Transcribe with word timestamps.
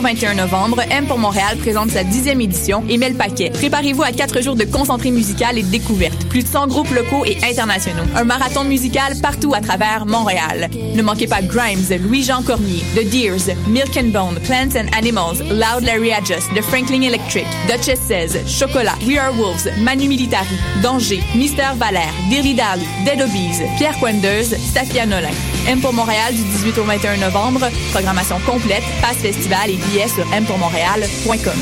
au 0.00 0.02
21 0.02 0.34
novembre, 0.34 0.80
M 0.90 1.06
pour 1.06 1.18
Montréal 1.18 1.58
présente 1.58 1.90
sa 1.90 2.04
dixième 2.04 2.40
édition 2.40 2.82
et 2.88 2.96
met 2.96 3.10
le 3.10 3.16
paquet. 3.16 3.50
Préparez-vous 3.50 4.02
à 4.02 4.12
quatre 4.12 4.40
jours 4.40 4.56
de 4.56 4.64
concentré 4.64 5.10
musical 5.10 5.58
et 5.58 5.62
de 5.62 5.68
découverte. 5.68 6.26
Plus 6.28 6.42
de 6.42 6.48
100 6.48 6.68
groupes 6.68 6.90
locaux 6.90 7.24
et 7.26 7.36
internationaux. 7.44 8.04
Un 8.16 8.24
marathon 8.24 8.64
musical 8.64 9.14
partout 9.20 9.52
à 9.54 9.60
travers 9.60 10.06
Montréal. 10.06 10.70
Ne 10.94 11.02
manquez 11.02 11.26
pas 11.26 11.42
Grimes, 11.42 11.84
Louis-Jean 12.02 12.42
Cormier, 12.42 12.82
The 12.94 13.04
Deers, 13.10 13.54
Milk 13.68 13.96
and 13.96 14.08
Bone, 14.08 14.40
Plants 14.44 14.76
and 14.76 14.88
Animals, 14.96 15.42
Loud 15.50 15.82
Larry 15.82 16.12
Adjust, 16.12 16.48
The 16.54 16.62
Franklin 16.62 17.02
Electric, 17.02 17.46
Duchess 17.68 18.00
16, 18.00 18.46
Chocolat, 18.46 18.96
We 19.06 19.18
Are 19.18 19.32
Wolves, 19.32 19.68
Manu 19.80 20.08
Militari, 20.08 20.56
Danger, 20.82 21.20
Mister 21.34 21.74
Valère, 21.76 22.14
Dirty 22.30 22.54
Dally, 22.54 22.86
Dead 23.04 23.20
Obies, 23.20 23.60
Pierre 23.76 23.98
Quenders, 23.98 24.54
Safia 24.72 25.04
Nolin. 25.04 25.49
M 25.66 25.80
pour 25.80 25.92
Montréal 25.92 26.34
du 26.34 26.42
18 26.42 26.78
au 26.78 26.84
21 26.84 27.16
novembre. 27.18 27.68
Programmation 27.92 28.38
complète, 28.46 28.82
passe 29.00 29.16
festival 29.16 29.70
et 29.70 29.76
billets 29.76 30.08
sur 30.08 30.26
mpourmontréal.com. 30.26 31.52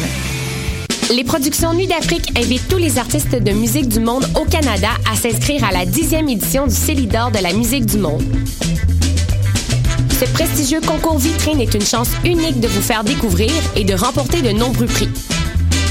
Les 1.11 1.25
productions 1.25 1.73
Nuit 1.73 1.87
d'Afrique 1.87 2.31
invitent 2.39 2.69
tous 2.69 2.77
les 2.77 2.99
artistes 2.99 3.35
de 3.35 3.53
musique 3.53 3.89
du 3.89 4.01
monde 4.01 4.27
au 4.35 4.45
Canada 4.45 4.91
à 5.11 5.17
s'inscrire 5.17 5.65
à 5.65 5.73
la 5.73 5.87
dixième 5.87 6.29
édition 6.29 6.67
du 6.67 6.75
Célidor 6.75 7.31
de 7.31 7.39
la 7.39 7.53
musique 7.53 7.87
du 7.87 7.99
monde. 7.99 8.23
Ce 10.19 10.25
prestigieux 10.33 10.81
concours 10.81 11.19
vitrine 11.19 11.61
est 11.61 11.75
une 11.75 11.87
chance 11.87 12.11
unique 12.25 12.61
de 12.61 12.69
vous 12.69 12.83
faire 12.83 13.05
découvrir 13.05 13.51
et 13.77 13.85
de 13.85 13.95
remporter 13.95 14.43
de 14.43 14.51
nombreux 14.51 14.87
prix. 14.87 15.09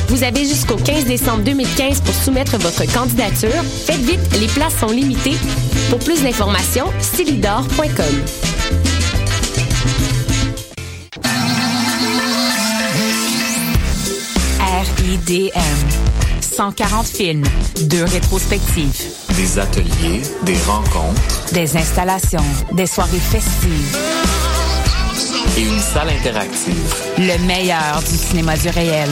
Vous 0.10 0.24
avez 0.24 0.46
jusqu'au 0.46 0.76
15 0.76 1.06
décembre 1.06 1.44
2015 1.44 2.02
pour 2.02 2.14
soumettre 2.14 2.58
votre 2.58 2.86
candidature. 2.94 3.64
Faites 3.86 4.02
vite, 4.02 4.20
les 4.40 4.48
places 4.48 4.78
sont 4.80 4.88
limitées. 4.88 5.36
Pour 5.90 6.00
plus 6.00 6.22
d'informations, 6.24 6.88
célidor.com. 7.00 8.24
RIDM. 14.60 15.60
140 16.42 17.06
films, 17.08 17.44
deux 17.84 18.04
rétrospectives, 18.04 19.04
Des 19.36 19.60
ateliers, 19.60 20.22
des 20.44 20.58
rencontres 20.68 21.22
des 21.54 21.78
installations, 21.78 22.44
des 22.74 22.88
soirées 22.88 23.20
festives, 23.20 23.98
et 25.58 25.62
une 25.62 25.80
salle 25.80 26.10
interactive. 26.10 26.96
le 27.18 27.38
meilleur 27.46 28.00
du 28.02 28.18
cinéma 28.18 28.58
du 28.58 28.70
réel. 28.70 29.10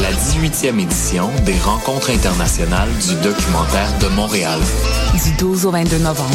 La 0.00 0.10
18e 0.12 0.78
édition 0.80 1.30
des 1.44 1.58
rencontres 1.58 2.10
internationales 2.10 2.88
du 3.06 3.14
documentaire 3.16 3.92
de 4.00 4.08
Montréal. 4.08 4.60
Du 5.12 5.30
12 5.38 5.66
au 5.66 5.70
22 5.70 5.98
novembre. 5.98 6.34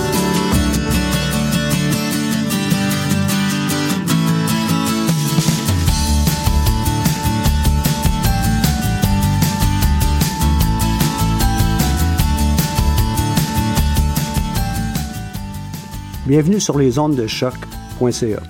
Bienvenue 16.31 16.61
sur 16.61 16.79
les 16.79 16.97
ondes 16.97 17.17
de 17.17 17.27
choc.ca. 17.27 18.41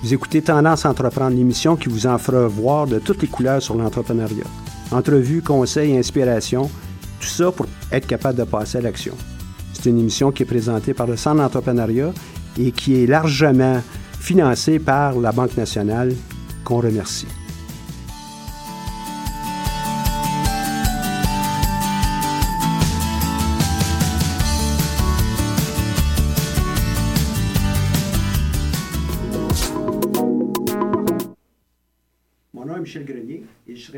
Vous 0.00 0.14
écoutez 0.14 0.42
Tendance 0.42 0.86
à 0.86 0.90
entreprendre 0.90 1.34
l'émission 1.34 1.74
qui 1.74 1.88
vous 1.88 2.06
en 2.06 2.18
fera 2.18 2.46
voir 2.46 2.86
de 2.86 3.00
toutes 3.00 3.20
les 3.20 3.26
couleurs 3.26 3.60
sur 3.60 3.74
l'entrepreneuriat. 3.74 4.44
Entrevues, 4.92 5.42
conseils, 5.42 5.96
inspiration, 5.96 6.70
tout 7.18 7.26
ça 7.26 7.50
pour 7.50 7.66
être 7.90 8.06
capable 8.06 8.38
de 8.38 8.44
passer 8.44 8.78
à 8.78 8.82
l'action. 8.82 9.16
C'est 9.72 9.90
une 9.90 9.98
émission 9.98 10.30
qui 10.30 10.44
est 10.44 10.46
présentée 10.46 10.94
par 10.94 11.08
le 11.08 11.16
Centre 11.16 11.38
d'entrepreneuriat 11.38 12.12
et 12.60 12.70
qui 12.70 13.02
est 13.02 13.08
largement 13.08 13.82
financée 14.20 14.78
par 14.78 15.18
la 15.18 15.32
Banque 15.32 15.56
nationale, 15.56 16.14
qu'on 16.64 16.78
remercie. 16.78 17.26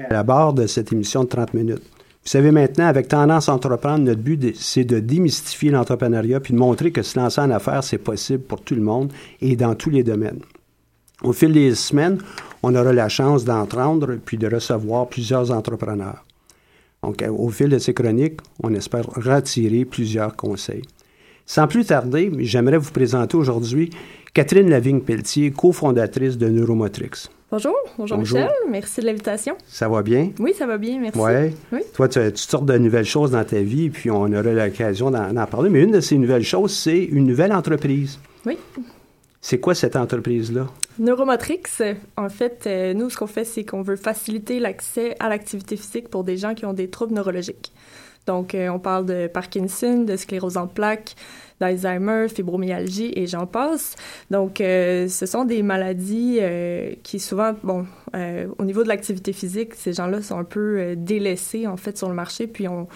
À 0.09 0.13
la 0.13 0.23
barre 0.23 0.53
de 0.53 0.67
cette 0.67 0.93
émission 0.93 1.25
de 1.25 1.29
30 1.29 1.55
minutes. 1.55 1.83
Vous 2.27 2.31
savez 2.31 2.51
maintenant, 2.51 2.87
avec 2.87 3.09
Tendance 3.09 3.49
à 3.49 3.55
entreprendre, 3.55 4.05
notre 4.05 4.21
but, 4.21 4.57
c'est 4.57 4.85
de 4.85 4.99
démystifier 4.99 5.71
l'entrepreneuriat 5.71 6.41
puis 6.41 6.55
de 6.55 6.59
montrer 6.59 6.91
que 6.91 7.03
se 7.03 7.19
lancer 7.19 7.41
en 7.41 7.51
affaires, 7.51 7.85
c'est 7.85 7.99
possible 7.99 8.43
pour 8.43 8.61
tout 8.63 8.75
le 8.75 8.81
monde 8.81 9.13
et 9.41 9.55
dans 9.55 9.75
tous 9.75 9.91
les 9.91 10.03
domaines. 10.03 10.41
Au 11.23 11.33
fil 11.33 11.53
des 11.53 11.75
semaines, 11.75 12.19
on 12.63 12.75
aura 12.75 12.93
la 12.93 13.09
chance 13.09 13.45
d'entendre 13.45 14.17
puis 14.25 14.39
de 14.39 14.53
recevoir 14.53 15.09
plusieurs 15.09 15.51
entrepreneurs. 15.51 16.25
Donc, 17.03 17.25
au 17.29 17.49
fil 17.51 17.69
de 17.69 17.79
ces 17.79 17.95
chroniques, 17.95 18.41
on 18.63 18.75
espère 18.75 19.07
retirer 19.07 19.85
plusieurs 19.85 20.35
conseils. 20.35 20.83
Sans 21.47 21.69
plus 21.69 21.87
tarder, 21.87 22.33
j'aimerais 22.41 22.79
vous 22.79 22.91
présenter 22.91 23.37
aujourd'hui 23.37 23.91
Catherine 24.35 24.69
Lavigne-Pelletier, 24.69 25.53
cofondatrice 25.53 26.37
de 26.37 26.49
Neuromotrix. 26.49 27.29
Bonjour, 27.49 27.77
bonjour, 27.97 28.19
Bonjour. 28.19 28.39
Michel, 28.41 28.55
merci 28.69 29.01
de 29.01 29.07
l'invitation. 29.07 29.57
Ça 29.69 29.89
va 29.89 30.03
bien? 30.03 30.33
Oui, 30.41 30.53
ça 30.53 30.67
va 30.67 30.79
bien, 30.79 30.99
merci. 30.99 31.17
Ouais. 31.17 31.55
Oui. 31.71 31.81
Toi, 31.95 32.09
tu 32.09 32.21
sortes 32.35 32.67
de 32.67 32.77
nouvelles 32.77 33.05
choses 33.05 33.31
dans 33.31 33.45
ta 33.45 33.61
vie, 33.61 33.89
puis 33.89 34.11
on 34.11 34.25
aura 34.25 34.43
l'occasion 34.43 35.13
d'en 35.13 35.47
parler. 35.47 35.71
Mais 35.71 35.83
une 35.85 35.93
de 35.93 36.01
ces 36.01 36.19
nouvelles 36.19 36.43
choses, 36.43 36.75
c'est 36.75 37.05
une 37.05 37.25
nouvelle 37.25 37.53
entreprise. 37.53 38.19
Oui. 38.45 38.59
C'est 39.41 39.61
quoi 39.61 39.77
cette 39.77 39.95
entreprise-là? 39.95 40.67
Neuromotrix, 40.99 41.63
euh, 41.83 41.95
en 42.17 42.29
fait, 42.29 42.65
euh, 42.67 42.95
nous, 42.95 43.11
ce 43.11 43.17
qu'on 43.17 43.29
fait, 43.29 43.45
c'est 43.45 43.65
qu'on 43.65 43.83
veut 43.83 43.95
faciliter 43.95 44.59
l'accès 44.59 45.15
à 45.21 45.29
l'activité 45.29 45.77
physique 45.77 46.09
pour 46.09 46.25
des 46.25 46.37
gens 46.37 46.53
qui 46.53 46.67
ont 46.67 46.73
des 46.73 46.89
troubles 46.89 47.15
neurologiques. 47.15 47.71
Donc, 48.27 48.57
euh, 48.57 48.69
on 48.71 48.81
parle 48.81 49.07
de 49.07 49.29
Parkinson, 49.29 50.03
de 50.03 50.17
sclérose 50.17 50.57
en 50.57 50.67
plaques, 50.67 51.15
d'Alzheimer, 51.61 52.29
fibromyalgie 52.29 53.13
et 53.15 53.27
j'en 53.27 53.47
passe. 53.47 53.97
Donc, 54.31 54.61
euh, 54.61 55.09
ce 55.09 55.27
sont 55.27 55.45
des 55.45 55.63
maladies 55.63 56.39
euh, 56.41 56.93
qui 57.03 57.19
souvent, 57.19 57.55
bon, 57.63 57.87
euh, 58.15 58.47
au 58.59 58.65
niveau 58.65 58.83
de 58.83 58.89
l'activité 58.89 59.33
physique, 59.33 59.75
ces 59.75 59.93
gens-là 59.93 60.23
sont 60.23 60.39
un 60.39 60.45
peu 60.45 60.95
délaissés, 60.97 61.67
en 61.67 61.77
fait, 61.77 61.97
sur 61.97 62.09
le 62.09 62.15
marché. 62.15 62.47
Puis, 62.47 62.69
on, 62.69 62.87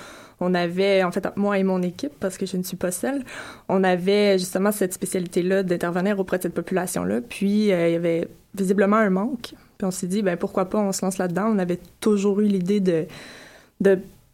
on 0.41 0.55
avait, 0.55 1.03
en 1.03 1.11
fait, 1.11 1.27
moi 1.37 1.59
et 1.59 1.63
mon 1.63 1.83
équipe, 1.83 2.13
parce 2.21 2.37
que 2.37 2.47
je 2.47 2.57
ne 2.57 2.63
suis 2.63 2.77
pas 2.77 2.91
seule, 2.91 3.23
on 3.69 3.83
avait 3.85 4.39
justement 4.39 4.73
cette 4.73 4.93
spécialité-là 4.93 5.63
d'intervenir 5.63 6.19
auprès 6.19 6.39
de 6.39 6.43
cette 6.43 6.55
population-là. 6.55 7.21
Puis, 7.23 7.65
il 7.65 7.67
y 7.67 7.73
avait 7.73 8.29
visiblement 8.55 8.97
un 8.97 9.11
manque. 9.11 9.55
Puis, 9.79 9.87
on 9.87 9.91
s'est 9.91 10.07
dit, 10.07 10.23
ben 10.23 10.37
pourquoi 10.37 10.67
pas, 10.67 10.79
on 10.79 10.93
se 10.93 11.05
lance 11.05 11.19
là-dedans. 11.19 11.47
On 11.55 11.59
avait 11.59 11.81
toujours 12.01 12.41
eu 12.41 12.45
l'idée 12.45 12.81
de 12.81 13.07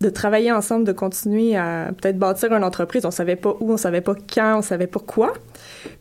de 0.00 0.10
travailler 0.10 0.52
ensemble, 0.52 0.84
de 0.84 0.92
continuer 0.92 1.56
à 1.56 1.90
peut-être 1.96 2.18
bâtir 2.18 2.52
une 2.52 2.64
entreprise. 2.64 3.06
On 3.06 3.10
savait 3.10 3.36
pas 3.36 3.56
où, 3.60 3.72
on 3.72 3.76
savait 3.76 4.02
pas 4.02 4.14
quand, 4.14 4.58
on 4.58 4.62
savait 4.62 4.86
pas 4.86 5.00
quoi. 5.00 5.32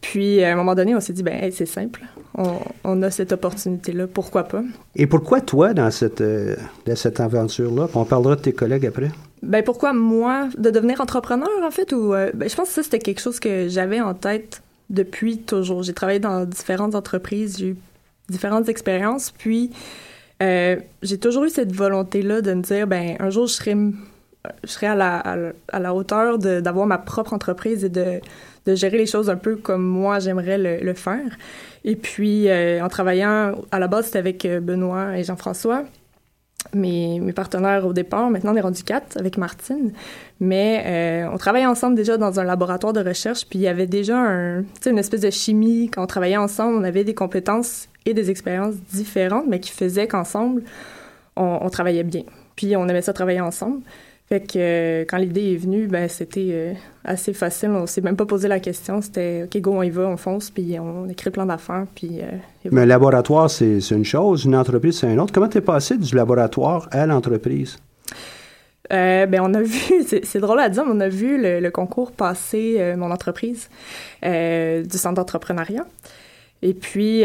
Puis 0.02 0.44
à 0.44 0.52
un 0.52 0.56
moment 0.56 0.76
donné, 0.76 0.96
on 0.96 1.00
s'est 1.00 1.14
dit 1.14 1.24
ben 1.24 1.42
hey, 1.42 1.52
c'est 1.52 1.66
simple, 1.66 2.02
on, 2.38 2.58
on 2.84 3.02
a 3.04 3.10
cette 3.10 3.32
opportunité 3.32 3.94
là, 3.94 4.08
pourquoi 4.08 4.44
pas? 4.44 4.64
Et 4.96 5.08
pourquoi 5.08 5.42
toi 5.42 5.74
dans 5.74 5.92
cette, 5.92 6.22
euh, 6.22 6.56
dans 6.86 6.96
cette 6.96 7.20
aventure-là? 7.20 7.88
Puis 7.88 7.98
On 7.98 8.06
parlera 8.06 8.36
de 8.36 8.42
tes 8.42 8.54
collègues 8.54 8.86
après. 8.86 9.12
Ben 9.42 9.64
pourquoi 9.64 9.94
moi? 9.94 10.50
De 10.58 10.70
devenir 10.72 11.00
entrepreneur 11.00 11.50
en 11.64 11.72
fait 11.72 11.94
ou 11.94 12.14
euh, 12.14 12.32
ben, 12.34 12.50
je 12.50 12.56
pense 12.56 12.70
que 12.70 12.74
ça 12.74 12.84
c'était 12.84 13.00
quelque 13.00 13.22
chose 13.22 13.40
que 13.40 13.68
j'avais 13.70 14.02
en 14.02 14.14
tête 14.14 14.62
depuis 14.90 15.38
toujours. 15.38 15.84
J'ai 15.84 15.94
travaillé 15.94 16.20
dans 16.20 16.46
différentes 16.46 16.96
entreprises, 16.96 17.58
j'ai 17.58 17.70
eu 17.70 17.78
différentes 18.30 18.70
expériences, 18.70 19.32
puis 19.32 19.72
Euh, 20.44 20.78
j'ai 21.02 21.18
toujours 21.18 21.46
eu 21.46 21.50
cette 21.50 21.72
volonté-là 21.72 22.42
de 22.42 22.54
me 22.54 22.62
dire, 22.62 22.88
ben 22.88 23.16
un 23.20 23.30
jour, 23.30 23.48
je 23.48 23.54
serai, 23.54 24.88
à, 24.88 24.96
la, 25.80 25.94
hauteur 25.94 26.38
d'avoir 26.38 26.86
ma 26.86 26.98
propre 26.98 27.34
entreprise 27.34 27.86
et 27.86 27.90
de, 27.90 28.20
gérer 28.68 28.98
les 28.98 29.06
choses 29.06 29.30
un 29.30 29.38
peu 29.38 29.56
comme 29.56 29.84
moi, 29.84 30.20
j'aimerais 30.20 30.58
le, 30.58 30.94
faire. 30.94 31.38
Et 31.84 31.96
puis, 31.96 32.50
euh, 32.50 32.84
en 32.84 32.90
travaillant, 32.90 33.54
à 33.72 33.80
la 33.80 33.88
base, 33.88 34.08
c'était 34.08 34.20
avec 34.20 34.44
euh, 34.46 34.60
Benoît 34.60 35.18
et 35.18 35.24
Jean-François 35.24 35.84
mes, 36.74 37.22
partenaires 37.34 37.86
au 37.86 37.94
départ. 37.94 38.30
Maintenant, 38.32 38.54
on 38.54 38.58
est 38.58 38.62
rendu 38.62 38.84
quatre 38.84 39.18
avec 39.18 39.38
Martine. 39.38 39.94
Mais 40.40 41.24
on 41.32 41.38
travaillait 41.38 41.68
ensemble 41.68 41.96
déjà 41.96 42.18
dans 42.18 42.40
un 42.40 42.44
laboratoire 42.44 42.92
de 42.92 43.02
recherche, 43.02 43.46
puis 43.48 43.60
il 43.60 43.62
y 43.62 43.68
avait 43.68 43.86
déjà 43.86 44.18
un, 44.18 44.66
une 44.86 44.98
espèce 44.98 45.22
de 45.22 45.30
chimie. 45.30 45.90
Quand 45.94 46.04
on 46.04 46.08
travaillait 46.08 46.38
ensemble, 46.38 46.76
on 46.76 46.84
avait 46.84 47.04
des 47.04 47.14
compétences 47.14 47.88
et 48.06 48.14
des 48.14 48.30
expériences 48.30 48.76
différentes, 48.76 49.46
mais 49.48 49.60
qui 49.60 49.72
faisaient 49.72 50.08
qu'ensemble, 50.08 50.64
on, 51.36 51.60
on, 51.62 51.70
travaillait 51.70 52.04
bien. 52.04 52.24
Puis 52.56 52.76
on 52.76 52.88
aimait 52.88 53.02
ça 53.02 53.14
travailler 53.14 53.42
ensemble. 53.42 53.82
Fait 54.28 54.40
que 54.40 54.58
euh, 54.58 55.06
quand 55.08 55.18
l'idée 55.18 55.54
est 55.54 55.58
venue, 55.58 55.86
ben 55.86 56.10
c'était 56.10 56.50
euh, 56.50 56.74
assez 57.04 57.32
facile. 57.32 57.70
On 57.70 57.86
s'est 57.86 58.02
même 58.02 58.16
pas 58.16 58.26
posé 58.26 58.48
la 58.48 58.60
question. 58.60 59.00
C'était 59.02 59.44
OK, 59.44 59.62
go, 59.62 59.74
on 59.74 59.84
y 59.84 59.92
va, 59.92 60.08
on 60.08 60.18
fonce, 60.18 60.50
puis 60.50 60.80
on 60.80 61.08
écrit 61.08 61.30
plein 61.30 61.46
d'affaires, 61.46 61.86
puis. 61.94 62.22
Euh, 62.22 62.70
Mais 62.72 62.82
un 62.82 62.86
laboratoire, 62.88 63.52
c'est 63.52 63.78
une 63.92 64.04
chose, 64.04 64.46
une 64.46 64.56
entreprise, 64.56 65.00
c'est 65.00 65.14
une 65.14 65.20
autre. 65.20 65.32
Comment 65.32 65.48
t'es 65.48 65.62
passé 65.62 65.98
du 65.98 66.16
laboratoire 66.16 66.88
à 66.92 67.06
l'entreprise? 67.06 67.78
ben 68.90 69.40
on 69.42 69.54
a 69.56 69.62
vu, 69.62 70.04
c'est 70.24 70.40
drôle 70.40 70.60
à 70.60 70.70
dire, 70.70 70.86
mais 70.86 70.92
on 70.94 71.00
a 71.00 71.10
vu 71.10 71.42
le, 71.42 71.70
concours 71.70 72.12
passer 72.12 72.94
mon 72.96 73.10
entreprise 73.10 73.70
du 74.24 74.98
centre 74.98 75.16
d'entrepreneuriat. 75.16 75.86
Et 76.66 76.74
puis, 76.74 77.24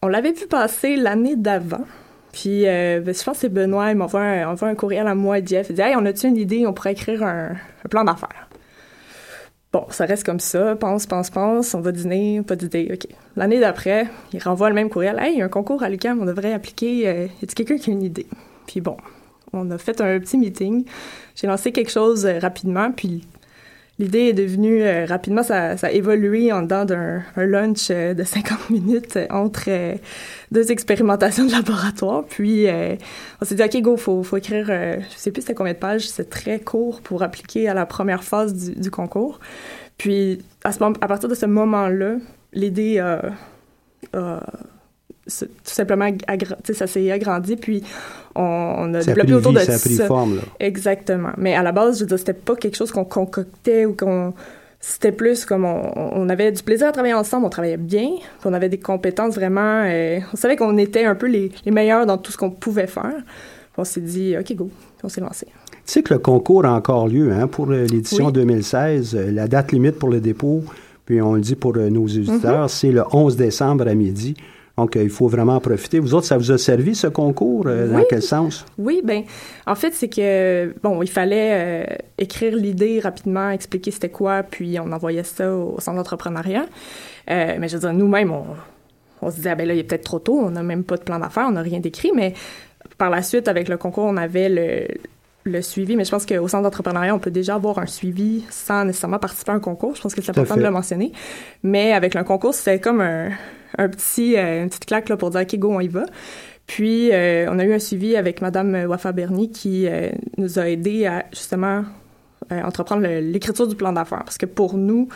on 0.00 0.08
l'avait 0.08 0.32
vu 0.32 0.46
passer 0.46 0.94
l'année 0.96 1.34
d'avant. 1.34 1.84
Puis, 2.32 2.66
euh, 2.66 3.00
ben, 3.00 3.14
je 3.14 3.22
pense 3.22 3.36
que 3.36 3.40
c'est 3.40 3.48
Benoît, 3.48 3.90
il 3.90 3.96
m'envoie 3.96 4.20
un, 4.20 4.56
un, 4.56 4.74
courriel 4.74 5.06
à 5.06 5.14
moi 5.14 5.38
et 5.38 5.46
Jeff. 5.46 5.66
Il 5.70 5.74
dit 5.74 5.80
Hey, 5.80 5.96
on 5.96 6.06
a-tu 6.06 6.28
une 6.28 6.36
idée 6.36 6.66
On 6.66 6.72
pourrait 6.72 6.92
écrire 6.92 7.22
un, 7.22 7.56
plan 7.88 8.04
d'affaires? 8.04 8.48
Bon, 9.72 9.86
ça 9.90 10.04
reste 10.04 10.24
comme 10.24 10.40
ça. 10.40 10.76
Pense, 10.76 11.06
pense, 11.06 11.30
pense. 11.30 11.74
On 11.74 11.80
va 11.80 11.92
dîner, 11.92 12.42
pas 12.42 12.56
d'idée. 12.56 12.90
OK. 12.92 13.08
L'année 13.36 13.60
d'après, 13.60 14.06
il 14.32 14.42
renvoie 14.42 14.68
le 14.68 14.74
même 14.74 14.90
courriel 14.90 15.18
Hey, 15.18 15.34
il 15.34 15.38
y 15.38 15.42
a 15.42 15.44
un 15.44 15.48
concours 15.48 15.82
à 15.82 15.88
l'UQAM, 15.88 16.20
on 16.20 16.24
devrait 16.24 16.52
appliquer. 16.52 17.08
Euh, 17.08 17.26
y 17.42 17.44
a 17.44 17.46
quelqu'un 17.54 17.76
qui 17.76 17.90
a 17.90 17.92
une 17.92 18.02
idée? 18.02 18.26
Puis 18.66 18.80
bon, 18.80 18.96
on 19.52 19.70
a 19.70 19.78
fait 19.78 20.00
un 20.00 20.18
petit 20.20 20.38
meeting. 20.38 20.84
J'ai 21.34 21.46
lancé 21.46 21.72
quelque 21.72 21.90
chose 21.90 22.26
euh, 22.26 22.38
rapidement. 22.38 22.92
Puis 22.92 23.26
l'idée 24.00 24.28
est 24.28 24.32
devenue 24.32 24.82
euh, 24.82 25.04
rapidement, 25.04 25.42
ça, 25.42 25.72
a 25.80 25.90
évolué 25.90 26.52
en 26.52 26.62
dedans 26.62 26.86
d'un 26.86 27.22
lunch 27.36 27.88
euh, 27.90 28.14
de 28.14 28.24
50 28.24 28.70
minutes 28.70 29.18
entre 29.28 29.64
euh, 29.68 29.94
deux 30.50 30.72
expérimentations 30.72 31.44
de 31.44 31.52
laboratoire. 31.52 32.24
Puis 32.24 32.66
on 33.40 33.44
s'est 33.44 33.54
dit, 33.54 33.62
OK, 33.62 33.82
go, 33.82 33.96
faut, 33.96 34.22
faut 34.22 34.38
écrire, 34.38 34.66
je 34.66 35.16
sais 35.16 35.30
plus 35.30 35.42
c'était 35.42 35.54
combien 35.54 35.74
de 35.74 35.78
pages, 35.78 36.08
c'est 36.08 36.30
très 36.30 36.58
court 36.58 37.02
pour 37.02 37.22
appliquer 37.22 37.68
à 37.68 37.74
la 37.74 37.86
première 37.86 38.24
phase 38.24 38.54
du, 38.54 38.90
concours. 38.90 39.38
Puis 39.98 40.42
à, 40.64 40.72
ce 40.72 40.82
à 40.82 41.06
partir 41.06 41.28
de 41.28 41.34
ce 41.34 41.46
moment-là, 41.46 42.16
l'idée 42.52 42.98
a 42.98 43.22
tout 45.38 45.48
simplement, 45.64 46.10
ça 46.72 46.86
s'est 46.86 47.10
agrandi, 47.10 47.56
puis 47.56 47.82
on, 48.34 48.94
a 48.94 49.02
développé 49.02 49.34
autour 49.34 49.52
de 49.52 49.60
ça. 49.60 49.74
A 49.74 49.78
pris 49.78 49.96
forme, 49.96 50.36
là. 50.36 50.42
Exactement. 50.60 51.30
Mais 51.36 51.54
à 51.54 51.62
la 51.62 51.72
base, 51.72 51.96
je 51.96 52.00
veux 52.04 52.08
dire, 52.08 52.18
c'était 52.18 52.32
pas 52.32 52.56
quelque 52.56 52.76
chose 52.76 52.90
qu'on 52.90 53.04
concoctait 53.04 53.86
ou 53.86 53.94
qu'on... 53.94 54.34
C'était 54.82 55.12
plus 55.12 55.44
comme 55.44 55.66
on, 55.66 56.28
avait 56.30 56.52
du 56.52 56.62
plaisir 56.62 56.88
à 56.88 56.92
travailler 56.92 57.12
ensemble, 57.12 57.44
on 57.44 57.50
travaillait 57.50 57.76
bien, 57.76 58.12
on 58.46 58.54
avait 58.54 58.70
des 58.70 58.78
compétences 58.78 59.34
vraiment... 59.34 59.84
Euh, 59.84 60.20
on 60.32 60.36
savait 60.36 60.56
qu'on 60.56 60.78
était 60.78 61.04
un 61.04 61.14
peu 61.14 61.26
les, 61.26 61.52
meilleurs 61.66 62.06
dans 62.06 62.16
tout 62.16 62.32
ce 62.32 62.38
qu'on 62.38 62.50
pouvait 62.50 62.86
faire. 62.86 63.12
on 63.76 63.84
s'est 63.84 64.00
dit, 64.00 64.36
OK, 64.38 64.54
go, 64.54 64.70
on 65.02 65.10
s'est 65.10 65.20
lancé. 65.20 65.46
Tu 65.46 65.80
sais 65.84 66.02
que 66.02 66.14
le 66.14 66.20
concours 66.20 66.64
a 66.64 66.72
encore 66.72 67.08
lieu 67.08 67.30
hein, 67.30 67.46
pour 67.46 67.70
euh, 67.70 67.84
l'édition 67.84 68.30
2016. 68.30 69.14
Euh, 69.14 69.30
la 69.30 69.48
date 69.48 69.72
limite 69.72 69.98
pour 69.98 70.08
le 70.08 70.20
dépôt, 70.20 70.62
puis 71.04 71.20
on 71.20 71.34
le 71.34 71.42
dit 71.42 71.56
pour 71.56 71.76
nos 71.76 72.04
auditeurs, 72.04 72.66
mm-hmm. 72.66 72.68
c'est 72.68 72.92
le 72.92 73.02
11 73.12 73.36
décembre 73.36 73.86
à 73.86 73.94
midi. 73.94 74.34
Donc, 74.76 74.96
euh, 74.96 75.02
il 75.02 75.10
faut 75.10 75.28
vraiment 75.28 75.56
en 75.56 75.60
profiter. 75.60 75.98
Vous 75.98 76.14
autres, 76.14 76.26
ça 76.26 76.38
vous 76.38 76.52
a 76.52 76.58
servi, 76.58 76.94
ce 76.94 77.06
concours? 77.06 77.64
Euh, 77.66 77.88
dans 77.88 78.02
quel 78.08 78.22
sens? 78.22 78.64
Oui, 78.78 79.02
bien, 79.04 79.24
en 79.66 79.74
fait, 79.74 79.92
c'est 79.92 80.08
que, 80.08 80.74
bon, 80.82 81.02
il 81.02 81.10
fallait 81.10 81.50
euh, 81.52 81.96
écrire 82.18 82.54
l'idée 82.54 83.00
rapidement, 83.00 83.50
expliquer 83.50 83.90
c'était 83.90 84.08
quoi, 84.08 84.42
puis 84.42 84.78
on 84.80 84.90
envoyait 84.92 85.22
ça 85.22 85.54
au, 85.54 85.78
centre 85.80 85.96
d'entrepreneuriat. 85.96 86.66
mais 87.28 87.68
je 87.68 87.74
veux 87.76 87.80
dire, 87.80 87.92
nous-mêmes, 87.92 88.32
on, 89.20 89.30
se 89.30 89.36
disait, 89.36 89.50
ah 89.50 89.54
ben 89.54 89.68
là, 89.68 89.74
il 89.74 89.80
est 89.80 89.84
peut-être 89.84 90.04
trop 90.04 90.18
tôt, 90.18 90.38
on 90.38 90.50
n'a 90.50 90.62
même 90.62 90.84
pas 90.84 90.96
de 90.96 91.02
plan 91.02 91.18
d'affaires, 91.18 91.46
on 91.48 91.52
n'a 91.52 91.62
rien 91.62 91.80
d'écrit, 91.80 92.12
mais 92.14 92.34
par 92.96 93.10
la 93.10 93.22
suite, 93.22 93.48
avec 93.48 93.68
le 93.68 93.76
concours, 93.76 94.04
on 94.04 94.16
avait 94.16 94.48
le, 94.48 94.86
le 95.44 95.62
suivi, 95.62 95.96
mais 95.96 96.04
je 96.04 96.10
pense 96.10 96.26
qu'au 96.26 96.48
centre 96.48 96.62
d'entrepreneuriat, 96.62 97.14
on 97.14 97.18
peut 97.18 97.30
déjà 97.30 97.54
avoir 97.54 97.78
un 97.78 97.86
suivi 97.86 98.44
sans 98.50 98.84
nécessairement 98.84 99.18
participer 99.18 99.52
à 99.52 99.54
un 99.54 99.60
concours. 99.60 99.94
Je 99.96 100.02
pense 100.02 100.14
que 100.14 100.22
c'est 100.22 100.30
important 100.30 100.56
de 100.56 100.62
le 100.62 100.70
mentionner. 100.70 101.12
Mais 101.62 101.92
avec 101.92 102.14
le 102.14 102.24
concours, 102.24 102.54
c'était 102.54 102.80
comme 102.80 103.00
un, 103.00 103.30
un 103.78 103.88
petit, 103.88 104.36
euh, 104.36 104.62
une 104.62 104.68
petite 104.68 104.86
claque 104.86 105.08
là, 105.08 105.16
pour 105.16 105.30
dire 105.30 105.42
OK, 105.42 105.56
go, 105.56 105.72
on 105.72 105.80
y 105.80 105.88
va. 105.88 106.04
Puis, 106.66 107.12
euh, 107.12 107.46
on 107.50 107.58
a 107.58 107.64
eu 107.64 107.72
un 107.72 107.78
suivi 107.78 108.16
avec 108.16 108.42
Madame 108.42 108.84
Wafa 108.86 109.12
Berni 109.12 109.50
qui 109.50 109.86
euh, 109.88 110.10
nous 110.36 110.58
a 110.58 110.68
aidé 110.68 111.06
à 111.06 111.26
justement 111.32 111.84
entreprendre 112.50 113.06
l'écriture 113.06 113.68
du 113.68 113.76
plan 113.76 113.92
d'affaires. 113.92 114.24
Parce 114.24 114.38
que 114.38 114.46
pour 114.46 114.76
nous, 114.76 115.08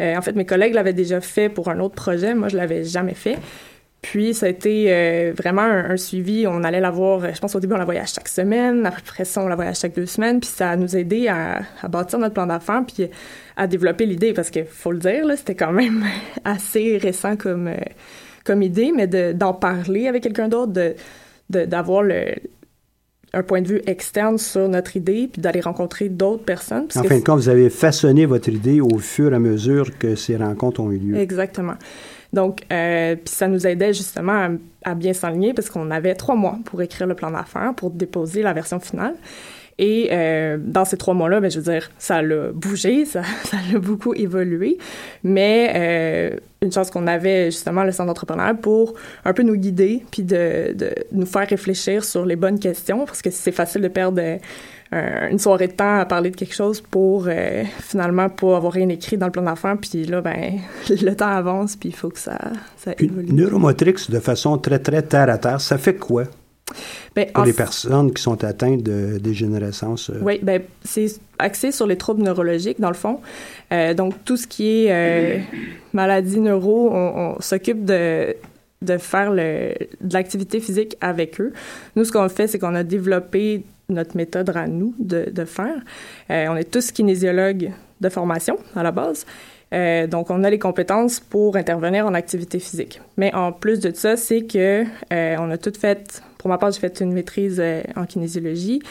en 0.00 0.20
fait, 0.20 0.32
mes 0.32 0.44
collègues 0.44 0.74
l'avaient 0.74 0.92
déjà 0.92 1.20
fait 1.20 1.48
pour 1.48 1.68
un 1.68 1.78
autre 1.78 1.94
projet. 1.94 2.34
Moi, 2.34 2.48
je 2.48 2.56
l'avais 2.56 2.82
jamais 2.82 3.14
fait. 3.14 3.38
Puis, 4.00 4.34
ça 4.34 4.46
a 4.46 4.48
été 4.48 5.30
vraiment 5.30 5.62
un, 5.62 5.96
suivi. 5.96 6.44
On 6.48 6.64
allait 6.64 6.80
la 6.80 6.90
voir, 6.90 7.32
je 7.32 7.38
pense 7.38 7.54
au 7.54 7.60
début, 7.60 7.74
on 7.74 7.78
la 7.78 7.84
voyait 7.84 8.04
chaque 8.04 8.26
semaine. 8.26 8.84
Après 8.84 9.24
ça, 9.24 9.44
on 9.44 9.46
la 9.46 9.54
voyait 9.54 9.74
chaque 9.74 9.94
deux 9.94 10.06
semaines. 10.06 10.40
Puis, 10.40 10.50
ça 10.50 10.74
nous 10.74 10.96
a 10.96 10.98
aidé 10.98 11.28
à, 11.28 11.60
à 11.82 11.86
bâtir 11.86 12.18
notre 12.18 12.34
plan 12.34 12.46
d'affaires. 12.48 12.82
Puis, 12.84 13.08
à 13.56 13.66
développer 13.66 14.06
l'idée 14.06 14.32
parce 14.32 14.50
qu'il 14.50 14.64
faut 14.64 14.92
le 14.92 14.98
dire, 14.98 15.24
c'était 15.36 15.54
quand 15.54 15.72
même 15.72 16.04
assez 16.44 16.96
récent 16.96 17.36
comme, 17.36 17.68
euh, 17.68 17.76
comme 18.44 18.62
idée, 18.62 18.92
mais 18.94 19.06
d'en 19.34 19.54
parler 19.54 20.08
avec 20.08 20.22
quelqu'un 20.22 20.48
d'autre, 20.48 20.72
de, 20.72 20.94
d'avoir 21.64 22.02
le, 22.02 22.34
un 23.34 23.42
point 23.42 23.62
de 23.62 23.68
vue 23.68 23.82
externe 23.86 24.38
sur 24.38 24.68
notre 24.68 24.96
idée, 24.96 25.28
puis 25.32 25.40
d'aller 25.40 25.60
rencontrer 25.60 26.08
d'autres 26.08 26.44
personnes. 26.44 26.86
En 26.94 27.02
fin 27.02 27.18
de 27.18 27.24
compte, 27.24 27.38
vous 27.38 27.48
avez 27.48 27.70
façonné 27.70 28.26
votre 28.26 28.48
idée 28.48 28.80
au 28.80 28.98
fur 28.98 29.32
et 29.32 29.36
à 29.36 29.38
mesure 29.38 29.96
que 29.98 30.16
ces 30.16 30.36
rencontres 30.36 30.80
ont 30.80 30.90
eu 30.90 30.98
lieu. 30.98 31.16
Exactement. 31.16 31.74
Donc, 32.32 32.62
euh, 32.72 33.14
puis 33.16 33.34
ça 33.34 33.46
nous 33.46 33.66
aidait 33.66 33.92
justement 33.92 34.32
à, 34.32 34.50
à 34.90 34.94
bien 34.94 35.12
s'aligner 35.12 35.52
parce 35.52 35.68
qu'on 35.68 35.90
avait 35.90 36.14
trois 36.14 36.34
mois 36.34 36.58
pour 36.64 36.80
écrire 36.80 37.06
le 37.06 37.14
plan 37.14 37.30
d'affaires, 37.30 37.74
pour 37.76 37.90
déposer 37.90 38.42
la 38.42 38.52
version 38.54 38.80
finale. 38.80 39.14
Et 39.84 40.10
euh, 40.12 40.58
dans 40.60 40.84
ces 40.84 40.96
trois 40.96 41.12
mois-là, 41.12 41.40
ben, 41.40 41.50
je 41.50 41.58
veux 41.58 41.72
dire, 41.72 41.90
ça 41.98 42.18
a 42.18 42.52
bougé, 42.52 43.04
ça, 43.04 43.22
ça 43.44 43.56
a 43.74 43.78
beaucoup 43.80 44.14
évolué. 44.14 44.78
Mais 45.24 45.72
euh, 45.74 46.36
une 46.62 46.70
chance 46.70 46.88
qu'on 46.88 47.08
avait 47.08 47.46
justement 47.46 47.82
le 47.82 47.90
centre 47.90 48.06
d'entrepreneur 48.06 48.56
pour 48.56 48.94
un 49.24 49.32
peu 49.32 49.42
nous 49.42 49.56
guider, 49.56 50.04
puis 50.12 50.22
de, 50.22 50.72
de, 50.72 50.94
nous 51.10 51.26
faire 51.26 51.48
réfléchir 51.48 52.04
sur 52.04 52.24
les 52.24 52.36
bonnes 52.36 52.60
questions, 52.60 53.04
parce 53.06 53.22
que 53.22 53.30
c'est 53.30 53.50
facile 53.50 53.82
de 53.82 53.88
perdre 53.88 54.22
euh, 54.94 55.28
une 55.28 55.40
soirée 55.40 55.66
de 55.66 55.72
temps 55.72 55.98
à 55.98 56.04
parler 56.04 56.30
de 56.30 56.36
quelque 56.36 56.54
chose 56.54 56.80
pour 56.80 57.24
euh, 57.26 57.64
finalement 57.80 58.28
pas 58.28 58.56
avoir 58.56 58.72
rien 58.72 58.88
écrit 58.88 59.16
dans 59.16 59.26
le 59.26 59.32
plan 59.32 59.42
d'affaires, 59.42 59.76
puis 59.78 60.04
là, 60.04 60.20
ben, 60.20 60.60
le 60.88 61.14
temps 61.16 61.26
avance, 61.26 61.74
puis 61.74 61.88
il 61.88 61.94
faut 61.94 62.10
que 62.10 62.20
ça, 62.20 62.38
ça 62.76 62.92
évolue. 63.00 63.32
Neuromotrix, 63.32 63.96
de 64.08 64.20
façon 64.20 64.58
très, 64.58 64.78
très 64.78 65.02
terre 65.02 65.28
à 65.28 65.38
terre, 65.38 65.60
ça 65.60 65.76
fait 65.76 65.94
quoi? 65.94 66.22
Ben, 67.14 67.26
pour 67.32 67.44
les 67.44 67.52
personnes 67.52 68.12
qui 68.12 68.22
sont 68.22 68.42
atteintes 68.44 68.82
de 68.82 69.18
dégénérescence. 69.18 70.10
Euh. 70.10 70.20
Oui, 70.22 70.38
ben, 70.42 70.62
c'est 70.84 71.06
axé 71.38 71.72
sur 71.72 71.86
les 71.86 71.96
troubles 71.96 72.22
neurologiques, 72.22 72.80
dans 72.80 72.88
le 72.88 72.94
fond. 72.94 73.20
Euh, 73.72 73.94
donc, 73.94 74.14
tout 74.24 74.36
ce 74.36 74.46
qui 74.46 74.86
est 74.86 74.90
euh, 74.90 75.38
maladie 75.92 76.40
neuro, 76.40 76.90
on, 76.92 77.40
s'occupe 77.40 77.84
de, 77.84 78.34
de 78.82 78.98
faire 78.98 79.30
le, 79.30 79.74
de 80.00 80.14
l'activité 80.14 80.60
physique 80.60 80.96
avec 81.00 81.40
eux. 81.40 81.52
Nous, 81.96 82.04
ce 82.04 82.12
qu'on 82.12 82.28
fait, 82.28 82.46
c'est 82.46 82.58
qu'on 82.58 82.74
a 82.74 82.84
développé 82.84 83.64
notre 83.88 84.16
méthode 84.16 84.50
à 84.54 84.66
nous 84.66 84.94
de, 84.98 85.28
de 85.30 85.44
faire. 85.44 85.76
on 86.30 86.56
est 86.56 86.70
tous 86.70 86.92
kinésiologues 86.92 87.72
de 88.00 88.08
formation 88.08 88.56
à 88.74 88.82
la 88.82 88.90
base. 88.90 89.26
donc, 90.08 90.30
on 90.30 90.44
a 90.44 90.50
les 90.50 90.58
compétences 90.58 91.20
pour 91.20 91.56
intervenir 91.56 92.06
en 92.06 92.14
activité 92.14 92.58
physique. 92.58 93.00
Mais 93.16 93.34
en 93.34 93.52
plus 93.52 93.80
de 93.80 93.92
ça, 93.94 94.16
c'est 94.16 94.42
que 94.42 94.84
on 95.10 95.50
a 95.50 95.58
tout 95.58 95.72
fait 95.78 96.22
pour 96.42 96.48
ma 96.48 96.58
part, 96.58 96.72
j'ai 96.72 96.80
fait 96.80 97.00
une 97.00 97.12
maîtrise 97.12 97.60
euh, 97.60 97.82
en 97.94 98.04
kinésiologie. 98.04 98.82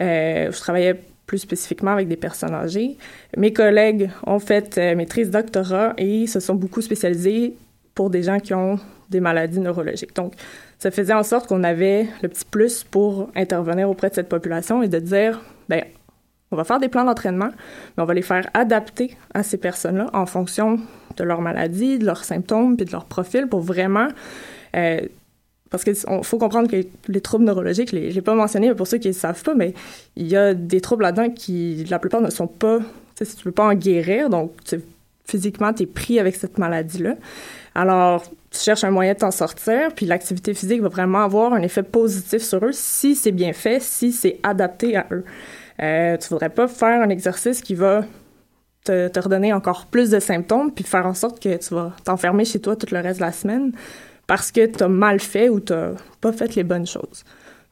Euh, 0.00 0.50
je 0.50 0.58
travaillais 0.58 1.00
plus 1.24 1.38
spécifiquement 1.38 1.92
avec 1.92 2.08
des 2.08 2.16
personnes 2.16 2.52
âgées. 2.52 2.96
Mes 3.36 3.52
collègues 3.52 4.10
ont 4.26 4.40
fait 4.40 4.76
euh, 4.76 4.96
maîtrise 4.96 5.30
doctorat 5.30 5.94
et 5.98 6.26
se 6.26 6.40
sont 6.40 6.56
beaucoup 6.56 6.82
spécialisés 6.82 7.54
pour 7.94 8.10
des 8.10 8.24
gens 8.24 8.40
qui 8.40 8.54
ont 8.54 8.80
des 9.08 9.20
maladies 9.20 9.60
neurologiques. 9.60 10.16
Donc, 10.16 10.34
ça 10.80 10.90
faisait 10.90 11.12
en 11.12 11.22
sorte 11.22 11.46
qu'on 11.46 11.62
avait 11.62 12.08
le 12.22 12.28
petit 12.28 12.44
plus 12.44 12.82
pour 12.82 13.30
intervenir 13.36 13.88
auprès 13.88 14.10
de 14.10 14.14
cette 14.14 14.28
population 14.28 14.82
et 14.82 14.88
de 14.88 14.98
dire, 14.98 15.40
ben, 15.68 15.84
on 16.50 16.56
va 16.56 16.64
faire 16.64 16.80
des 16.80 16.88
plans 16.88 17.04
d'entraînement, 17.04 17.50
mais 17.96 18.02
on 18.02 18.06
va 18.06 18.14
les 18.14 18.22
faire 18.22 18.50
adapter 18.52 19.16
à 19.32 19.44
ces 19.44 19.58
personnes-là 19.58 20.10
en 20.12 20.26
fonction 20.26 20.80
de 21.16 21.22
leur 21.22 21.40
maladie, 21.40 22.00
de 22.00 22.04
leurs 22.04 22.24
symptômes, 22.24 22.76
puis 22.76 22.84
de 22.84 22.90
leur 22.90 23.04
profil 23.04 23.46
pour 23.46 23.60
vraiment 23.60 24.08
parce 25.70 25.84
qu'il 25.84 25.96
faut 26.22 26.38
comprendre 26.38 26.70
que 26.70 26.86
les 27.08 27.20
troubles 27.20 27.44
neurologiques, 27.44 27.90
je 27.90 27.96
ne 27.96 28.10
l'ai 28.10 28.22
pas 28.22 28.34
mentionné, 28.34 28.68
mais 28.68 28.74
pour 28.74 28.86
ceux 28.86 28.98
qui 28.98 29.08
ne 29.08 29.12
savent 29.12 29.42
pas, 29.42 29.54
mais 29.54 29.74
il 30.14 30.28
y 30.28 30.36
a 30.36 30.54
des 30.54 30.80
troubles 30.80 31.02
là-dedans 31.02 31.30
qui, 31.30 31.84
la 31.90 31.98
plupart, 31.98 32.20
ne 32.20 32.30
sont 32.30 32.46
pas, 32.46 32.78
tu 33.16 33.24
ne 33.24 33.42
peux 33.42 33.52
pas 33.52 33.66
en 33.66 33.74
guérir, 33.74 34.30
donc 34.30 34.52
physiquement, 35.24 35.72
tu 35.72 35.82
es 35.82 35.86
pris 35.86 36.20
avec 36.20 36.36
cette 36.36 36.58
maladie-là. 36.58 37.14
Alors, 37.74 38.24
tu 38.50 38.60
cherches 38.60 38.84
un 38.84 38.90
moyen 38.90 39.14
de 39.14 39.18
t'en 39.18 39.32
sortir, 39.32 39.92
puis 39.94 40.06
l'activité 40.06 40.54
physique 40.54 40.80
va 40.80 40.88
vraiment 40.88 41.24
avoir 41.24 41.52
un 41.52 41.62
effet 41.62 41.82
positif 41.82 42.42
sur 42.42 42.64
eux 42.64 42.72
si 42.72 43.16
c'est 43.16 43.32
bien 43.32 43.52
fait, 43.52 43.82
si 43.82 44.12
c'est 44.12 44.38
adapté 44.42 44.96
à 44.96 45.06
eux. 45.10 45.24
Euh, 45.82 46.16
tu 46.16 46.28
voudrais 46.28 46.48
pas 46.48 46.68
faire 46.68 47.02
un 47.02 47.08
exercice 47.10 47.60
qui 47.60 47.74
va 47.74 48.04
te, 48.84 49.18
redonner 49.18 49.52
encore 49.52 49.86
plus 49.86 50.10
de 50.10 50.20
symptômes, 50.20 50.72
puis 50.72 50.84
faire 50.84 51.06
en 51.06 51.14
sorte 51.14 51.42
que 51.42 51.56
tu 51.56 51.74
vas 51.74 51.92
t'enfermer 52.04 52.44
chez 52.44 52.60
toi 52.60 52.76
tout 52.76 52.86
le 52.92 53.00
reste 53.00 53.18
de 53.18 53.24
la 53.24 53.32
semaine 53.32 53.72
parce 54.26 54.50
que 54.50 54.66
tu 54.66 54.82
as 54.82 54.88
mal 54.88 55.20
fait 55.20 55.48
ou 55.48 55.60
tu 55.60 55.74
pas 56.20 56.32
fait 56.32 56.54
les 56.54 56.64
bonnes 56.64 56.86
choses. 56.86 57.24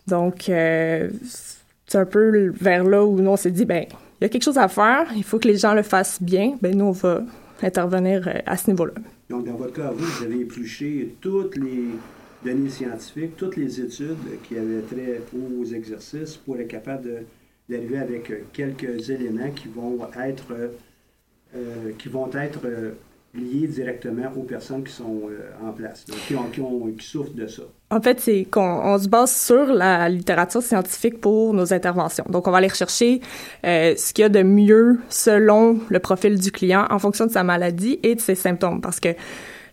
Donc, 0.06 0.48
euh, 0.48 1.08
c'est 1.86 1.98
un 1.98 2.04
peu 2.04 2.52
vers 2.60 2.84
là 2.84 3.04
où 3.04 3.20
nous, 3.20 3.30
on 3.30 3.36
s'est 3.36 3.50
dit, 3.50 3.64
ben 3.64 3.86
il 4.20 4.24
y 4.24 4.26
a 4.26 4.28
quelque 4.28 4.44
chose 4.44 4.58
à 4.58 4.68
faire, 4.68 5.06
il 5.16 5.24
faut 5.24 5.38
que 5.38 5.48
les 5.48 5.56
gens 5.56 5.74
le 5.74 5.82
fassent 5.82 6.22
bien, 6.22 6.56
ben 6.60 6.76
nous, 6.76 6.86
on 6.86 6.92
va 6.92 7.22
intervenir 7.62 8.26
euh, 8.28 8.38
à 8.46 8.56
ce 8.56 8.70
niveau-là. 8.70 8.94
Donc, 9.28 9.46
dans 9.46 9.54
votre 9.54 9.72
cas, 9.72 9.90
vous, 9.90 10.04
vous 10.04 10.24
avez 10.24 10.40
épluché 10.40 11.16
toutes 11.20 11.56
les 11.56 11.86
données 12.44 12.68
scientifiques, 12.68 13.36
toutes 13.36 13.56
les 13.56 13.80
études 13.80 14.16
qui 14.46 14.56
avaient 14.56 14.82
trait 14.82 15.22
aux 15.34 15.64
exercices 15.64 16.36
pour 16.36 16.58
être 16.58 16.68
capable 16.68 17.24
d'arriver 17.68 17.98
avec 17.98 18.52
quelques 18.52 19.08
éléments 19.08 19.50
qui 19.50 19.68
vont 19.68 19.98
être, 20.22 20.44
euh, 21.56 21.90
qui 21.98 22.08
vont 22.08 22.30
être 22.34 22.60
liés 23.34 23.66
directement 23.66 24.32
aux 24.36 24.42
personnes 24.42 24.84
qui 24.84 24.92
sont 24.92 25.22
euh, 25.28 25.68
en 25.68 25.72
place, 25.72 26.04
qui, 26.04 27.04
souffrent 27.04 27.34
de 27.34 27.46
ça. 27.46 27.62
En 27.90 28.00
fait, 28.00 28.20
c'est 28.20 28.46
qu'on 28.50 28.98
se 28.98 29.08
base 29.08 29.34
sur 29.34 29.66
la 29.66 30.08
littérature 30.08 30.62
scientifique 30.62 31.20
pour 31.20 31.52
nos 31.52 31.72
interventions. 31.72 32.24
Donc, 32.28 32.46
on 32.46 32.50
va 32.50 32.58
aller 32.58 32.68
rechercher 32.68 33.20
euh, 33.66 33.94
ce 33.96 34.12
qu'il 34.12 34.22
y 34.22 34.26
a 34.26 34.28
de 34.28 34.42
mieux 34.42 34.98
selon 35.08 35.80
le 35.88 35.98
profil 35.98 36.38
du 36.38 36.50
client 36.50 36.86
en 36.90 36.98
fonction 36.98 37.26
de 37.26 37.32
sa 37.32 37.44
maladie 37.44 37.98
et 38.02 38.14
de 38.14 38.20
ses 38.20 38.34
symptômes. 38.34 38.80
Parce 38.80 39.00
que 39.00 39.10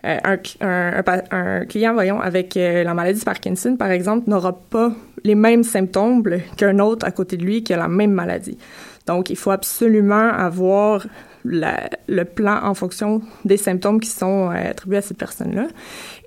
euh, 0.06 0.38
un, 0.62 1.66
client, 1.66 1.94
voyons, 1.94 2.20
avec 2.20 2.56
la 2.56 2.94
maladie 2.94 3.20
de 3.20 3.26
Parkinson, 3.26 3.76
par 3.78 3.92
exemple, 3.92 4.30
n'aura 4.30 4.54
pas 4.54 4.92
les 5.24 5.36
mêmes 5.36 5.64
symptômes 5.64 6.24
qu'un 6.58 6.80
autre 6.80 7.06
à 7.06 7.12
côté 7.12 7.38
de 7.38 7.46
lui 7.46 7.64
qui 7.64 7.74
a 7.74 7.78
la 7.78 7.88
même 7.88 8.12
maladie. 8.12 8.58
Donc, 9.08 9.30
il 9.30 9.36
faut 9.36 9.52
absolument 9.52 10.30
avoir 10.30 11.06
le 11.44 12.24
plan 12.24 12.60
en 12.64 12.74
fonction 12.74 13.22
des 13.46 13.58
symptômes 13.58 14.00
qui 14.00 14.10
sont 14.10 14.50
euh, 14.50 14.72
attribués 14.72 14.98
à 14.98 15.02
cette 15.02 15.18
personne-là. 15.18 15.68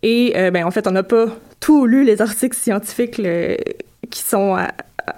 Et 0.03 0.35
euh, 0.37 0.51
ben 0.51 0.65
en 0.65 0.71
fait, 0.71 0.87
on 0.87 0.91
n'a 0.91 1.03
pas 1.03 1.27
tout 1.61 1.87
lu 1.87 2.05
les 2.05 2.21
articles 2.21 2.57
scientifiques 2.57 3.21
qui 4.11 4.21
sont 4.21 4.57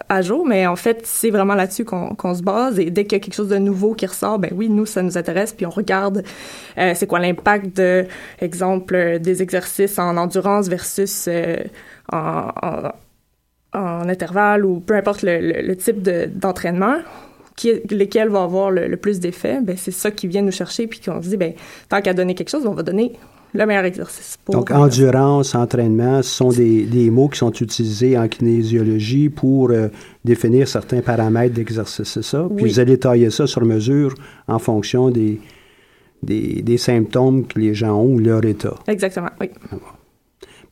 à, 0.09 0.23
jour, 0.23 0.47
mais 0.47 0.67
en 0.67 0.77
fait, 0.77 1.03
c'est 1.05 1.31
vraiment 1.31 1.55
là-dessus 1.55 1.85
qu'on 1.85 2.35
se 2.35 2.43
base. 2.43 2.79
Et 2.79 2.91
dès 2.91 3.05
qu'il 3.05 3.13
y 3.13 3.21
a 3.21 3.21
quelque 3.21 3.35
chose 3.35 3.49
de 3.49 3.59
nouveau 3.59 3.95
qui 3.95 4.07
ressort, 4.07 4.39
ben 4.39 4.51
oui, 4.55 4.69
nous, 4.69 4.87
ça 4.87 5.03
nous 5.03 5.17
intéresse, 5.17 5.53
puis 5.53 5.65
on 5.65 5.71
regarde 5.71 6.25
euh, 6.79 6.93
c'est 6.95 7.07
quoi 7.07 7.21
l'impact 7.21 7.77
de, 7.77 8.07
exemple, 8.41 9.19
des 9.21 9.43
exercices 9.43 9.99
en 9.99 10.17
endurance 10.17 10.69
versus 10.69 11.29
en, 12.13 12.93
intervalle 13.73 14.65
ou 14.65 14.81
peu 14.81 14.95
importe 14.95 15.21
le 15.23 15.75
type 15.75 16.03
d'entraînement 16.03 16.97
qui, 17.57 17.73
lesquels 17.91 18.29
vont 18.29 18.43
avoir 18.43 18.71
le, 18.71 18.97
plus 18.97 19.19
d'effet, 19.19 19.61
ben 19.63 19.77
c'est 19.77 19.91
ça 19.91 20.11
qui 20.11 20.27
vient 20.27 20.43
nous 20.43 20.53
chercher, 20.53 20.87
puis 20.87 21.01
qu'on 21.01 21.23
se 21.23 21.29
dit, 21.29 21.37
ben 21.37 21.55
tant 21.89 22.01
qu'à 22.03 22.15
donner 22.15 22.35
quelque 22.35 22.51
chose, 22.51 22.67
on 22.67 22.75
va 22.75 22.83
donner 22.83 23.13
le 23.55 23.65
meilleur 23.65 23.85
exercice. 23.85 24.37
Pour 24.45 24.55
Donc, 24.55 24.71
endurance, 24.71 25.55
entraînement, 25.55 26.23
ce 26.23 26.31
sont 26.31 26.51
des, 26.51 26.85
des, 26.85 27.11
mots 27.11 27.29
qui 27.29 27.39
sont 27.39 27.53
utilisés 27.53 28.19
en 28.19 28.29
kinésiologie 28.29 29.31
pour 29.31 29.71
euh, 29.71 29.89
définir 30.25 30.69
certains 30.69 31.01
paramètres 31.01 31.55
d'exercice, 31.55 32.09
c'est 32.09 32.25
ça? 32.25 32.47
Puis 32.55 32.67
vous 32.67 32.81
allez 32.81 32.99
tailler 32.99 33.31
ça 33.31 33.47
sur 33.47 33.65
mesure 33.65 34.15
en 34.47 34.59
fonction 34.59 35.11
des, 35.11 35.41
des, 36.23 36.61
des, 36.63 36.77
symptômes 36.77 37.47
que 37.47 37.59
les 37.59 37.73
gens 37.73 37.95
ont 37.95 38.15
ou 38.15 38.19
leur 38.19 38.45
état. 38.45 38.75
Exactement, 38.87 39.31
oui. 39.41 39.51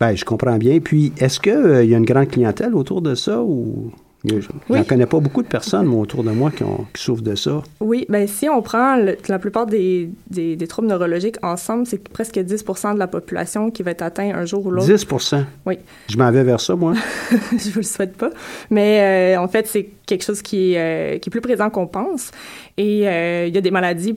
Ben, 0.00 0.14
je 0.14 0.24
comprends 0.24 0.58
bien. 0.58 0.80
Puis, 0.80 1.12
est-ce 1.18 1.40
qu'il 1.40 1.52
euh, 1.52 1.84
y 1.84 1.94
a 1.94 1.98
une 1.98 2.04
grande 2.04 2.28
clientèle 2.28 2.74
autour 2.74 3.00
de 3.00 3.14
ça 3.14 3.42
ou... 3.42 3.92
Je 4.24 4.34
ne 4.70 4.82
connais 4.84 5.06
pas 5.06 5.20
beaucoup 5.20 5.42
de 5.42 5.48
personnes 5.48 5.88
autour 5.88 6.24
de 6.24 6.30
moi 6.30 6.50
qui, 6.50 6.62
ont, 6.62 6.86
qui 6.94 7.02
souffrent 7.02 7.22
de 7.22 7.34
ça. 7.34 7.62
Oui, 7.80 8.06
bien 8.08 8.26
si 8.26 8.48
on 8.48 8.62
prend 8.62 8.96
la 9.28 9.38
plupart 9.38 9.66
des, 9.66 10.10
des, 10.30 10.66
troubles 10.66 10.88
neurologiques 10.88 11.36
ensemble, 11.42 11.86
c'est 11.86 12.08
presque 12.08 12.36
10% 12.36 12.94
de 12.94 12.98
la 12.98 13.06
population 13.06 13.70
qui 13.70 13.82
va 13.82 13.90
être 13.90 14.02
atteinte 14.02 14.34
un 14.34 14.46
jour 14.46 14.64
ou 14.66 14.70
l'autre. 14.70 14.88
10% 14.88 15.44
Oui. 15.66 15.78
Je 16.08 16.16
m'en 16.16 16.30
vais 16.30 16.42
vers 16.42 16.60
ça, 16.60 16.74
moi. 16.74 16.94
je 17.30 17.70
vous 17.70 17.80
le 17.80 17.82
souhaite 17.82 18.16
pas. 18.16 18.30
Mais 18.70 19.34
euh, 19.36 19.40
en 19.40 19.48
fait, 19.48 19.66
c'est 19.66 19.90
quelque 20.06 20.24
chose 20.24 20.40
qui, 20.40 20.74
euh, 20.76 21.18
qui 21.18 21.28
est 21.28 21.30
plus 21.30 21.42
présent 21.42 21.68
qu'on 21.68 21.86
pense. 21.86 22.30
Et 22.78 23.06
euh, 23.06 23.46
il 23.46 23.54
y 23.54 23.58
a 23.58 23.60
des 23.60 23.70
maladies 23.70 24.16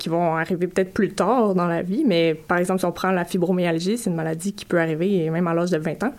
qui 0.00 0.08
vont 0.08 0.34
arriver 0.34 0.66
peut-être 0.66 0.92
plus 0.92 1.10
tard 1.10 1.54
dans 1.54 1.68
la 1.68 1.82
vie, 1.82 2.02
mais 2.04 2.34
par 2.34 2.58
exemple, 2.58 2.80
si 2.80 2.86
on 2.86 2.90
prend 2.90 3.12
la 3.12 3.24
fibromyalgie, 3.24 3.98
c'est 3.98 4.10
une 4.10 4.16
maladie 4.16 4.52
qui 4.52 4.64
peut 4.64 4.80
arriver 4.80 5.30
même 5.30 5.46
à 5.46 5.54
l'âge 5.54 5.70
de 5.70 5.78
20 5.78 6.02
ans. 6.02 6.12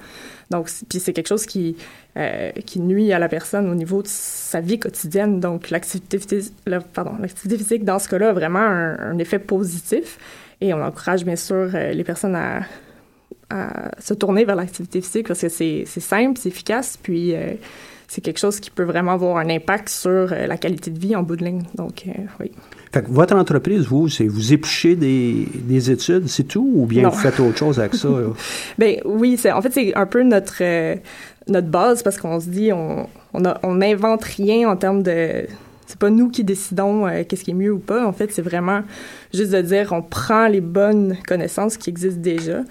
Donc, 0.51 0.70
puis 0.89 1.00
c'est 1.00 1.13
quelque 1.13 1.29
chose 1.29 1.46
qui, 1.46 1.77
euh, 2.17 2.51
qui 2.65 2.79
nuit 2.79 3.12
à 3.13 3.20
la 3.20 3.29
personne 3.29 3.70
au 3.70 3.75
niveau 3.75 4.03
de 4.03 4.08
sa 4.08 4.60
vie 4.60 4.77
quotidienne. 4.77 5.39
Donc, 5.39 5.70
l'activité 5.72 6.20
physique, 6.20 7.84
dans 7.86 8.00
ce 8.00 8.10
cas-là 8.10 8.29
a 8.29 8.34
vraiment 8.34 8.60
un, 8.60 9.17
effet 9.17 9.39
positif. 9.39 10.20
Et 10.60 10.74
on 10.74 10.84
encourage 10.84 11.24
bien 11.24 11.38
sûr 11.38 11.72
euh, 11.74 11.93
les 11.93 12.03
personnes 12.03 12.36
à, 12.36 12.62
à, 13.50 13.91
se 14.00 14.13
tourner 14.13 14.46
vers 14.46 14.58
l'activité 14.58 15.01
physique 15.01 15.27
parce 15.27 15.41
que 15.41 15.50
c'est, 15.50 15.86
simple, 15.86 16.38
c'est 16.38 16.50
efficace, 16.50 16.98
puis 17.01 17.34
euh, 17.34 17.53
c'est 18.08 18.22
quelque 18.22 18.39
chose 18.39 18.60
qui 18.60 18.70
peut 18.70 18.84
vraiment 18.84 19.13
avoir 19.13 19.38
un 19.38 19.50
impact 19.50 19.89
sur 19.89 20.27
la 20.29 20.58
qualité 20.58 20.91
de 20.91 21.00
vie 21.00 21.15
en 21.15 21.24
bout 21.24 21.38
de 21.38 21.46
ligne. 21.46 21.63
Donc, 21.75 22.05
oui. 22.39 22.51
Fait 22.93 23.03
que 23.03 23.10
votre 23.10 23.36
entreprise, 23.36 23.86
vous, 23.86 24.10
c'est 24.10 24.27
vous 24.27 24.51
épluchez 24.51 24.95
des, 24.95 25.48
des 25.53 25.91
études, 25.91 26.27
c'est 26.27 26.43
tout, 26.43 26.69
ou 26.75 26.86
bien 26.86 27.07
vous 27.07 27.17
faites 27.17 27.39
autre 27.39 27.57
chose 27.57 27.79
avec 27.79 27.95
ça? 27.95 28.10
ben 28.77 28.98
oui, 29.05 29.38
c'est 29.38 29.51
en 29.51 29.62
fait 29.62 29.71
c'est 29.74 29.95
un 29.95 30.05
peu 30.05 30.24
notre 30.24 30.57
euh, 30.62 30.95
notre 31.48 31.67
base 31.67 32.03
parce 32.03 32.17
qu'on 32.17 32.39
se 32.39 32.50
dit 32.50 32.74
on 32.74 33.07
on, 33.33 33.43
on 33.63 33.79
rien 33.79 34.69
en 34.69 34.75
termes 34.75 35.03
de 35.03 35.45
c'est 35.91 36.00
pas 36.00 36.10
nous 36.10 36.29
qui 36.29 36.43
décidons 36.43 37.05
euh, 37.05 37.24
qu'est-ce 37.27 37.43
qui 37.43 37.51
est 37.51 37.53
mieux 37.53 37.74
ou 37.74 37.79
pas. 37.79 38.05
En 38.05 38.13
fait, 38.13 38.31
c'est 38.31 38.41
vraiment 38.41 38.81
juste 39.33 39.51
de 39.51 39.62
dire 39.62 39.91
on 39.91 40.01
prend 40.01 40.48
les 40.48 40.62
bonnes 40.62 41.17
connaissances 41.27 41.77
qui 41.77 41.89
existent 41.89 42.21
déjà 42.21 42.62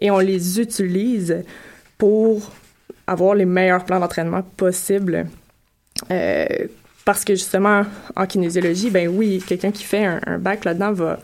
et 0.00 0.10
on 0.10 0.18
les 0.18 0.60
utilise 0.60 1.42
pour 1.98 2.50
avoir 3.06 3.34
les 3.34 3.44
meilleurs 3.44 3.84
plans 3.84 4.00
d'entraînement 4.00 4.42
possibles. 4.56 5.26
Euh, 6.10 6.46
parce 7.10 7.24
que 7.24 7.34
justement, 7.34 7.82
en 8.14 8.24
kinésiologie, 8.24 8.88
ben 8.88 9.08
oui, 9.08 9.42
quelqu'un 9.44 9.72
qui 9.72 9.82
fait 9.82 10.04
un, 10.04 10.38
bac 10.38 10.64
là-dedans 10.64 10.92
va, 10.92 11.18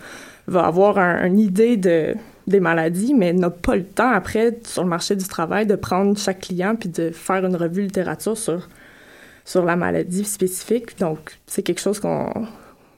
avoir 0.67 0.99
une 0.99 1.39
idée 1.39 1.77
de, 1.77 2.17
des 2.49 2.59
maladies, 2.59 3.15
mais 3.15 3.33
n'a 3.33 3.51
pas 3.51 3.77
le 3.77 3.85
temps 3.85 4.11
après, 4.11 4.59
sur 4.65 4.83
le 4.83 4.89
marché 4.89 5.15
du 5.15 5.29
travail, 5.29 5.65
de 5.65 5.77
prendre 5.77 6.19
chaque 6.19 6.41
client 6.41 6.75
puis 6.75 6.89
de 6.89 7.13
faire 7.13 7.47
une 7.47 7.55
revue 7.55 7.83
littérature 7.83 8.37
sur, 8.37 9.65
la 9.65 9.77
maladie 9.77 10.25
spécifique. 10.25 10.99
Donc, 10.99 11.39
c'est 11.47 11.63
quelque 11.63 11.81
chose 11.81 12.01
qu'on. 12.01 12.33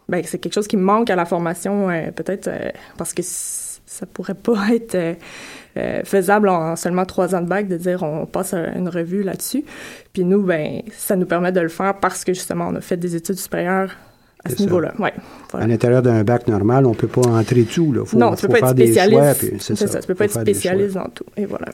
Ben, 0.09 0.23
qui 0.23 0.77
manque 0.79 1.11
à 1.11 1.17
la 1.17 1.27
formation, 1.27 1.91
euh, 1.91 2.11
peut-être 2.11 2.49
euh, 2.49 2.71
parce 2.97 3.13
que 3.13 3.21
ça 3.89 4.07
pourrait 4.07 4.35
pas 4.35 4.69
être. 4.73 4.95
Euh, 4.95 5.15
euh, 5.77 6.01
faisable 6.03 6.49
en 6.49 6.75
seulement 6.75 7.05
trois 7.05 7.37
ans 7.37 7.41
de 7.41 7.47
bac 7.47 7.69
de 7.69 7.77
dire 7.77 8.03
on 8.03 8.27
passe 8.27 8.53
une 8.53 8.89
revue 8.89 9.23
là-dessus. 9.23 9.65
Puis 10.13 10.25
nous, 10.25 10.43
ben, 10.43 10.83
ça 10.93 11.15
nous 11.15 11.27
permet 11.27 11.53
de 11.53 11.61
le 11.61 11.69
faire 11.69 11.95
parce 12.01 12.25
que 12.25 12.33
justement, 12.33 12.69
on 12.69 12.75
a 12.75 12.81
fait 12.81 12.97
des 12.97 13.15
études 13.15 13.39
supérieures 13.39 13.95
à 14.45 14.51
ce 14.51 14.61
niveau-là. 14.63 14.95
Ouais, 14.99 15.13
À 15.53 15.69
l'intérieur 15.69 16.03
d'un 16.03 16.25
bac 16.25 16.49
normal, 16.49 16.85
on 16.85 16.91
ne 16.91 16.95
peut 16.95 17.07
pas 17.07 17.29
entrer 17.29 17.63
tout. 17.63 17.93
Là. 17.93 18.03
non, 18.15 18.35
tu 18.35 18.47
ne 18.47 18.53
peux 18.53 18.59
pas 18.59 18.71
être 18.71 18.77
spécialiste. 18.77 19.61
C'est 19.61 19.77
ça. 19.77 20.01
Tu 20.01 20.07
peux 20.09 20.17
pas 20.17 20.25
être 20.25 20.41
spécialiste 20.41 20.95
dans 20.95 21.11
tout. 21.11 21.27
Et 21.37 21.45
voilà. 21.45 21.67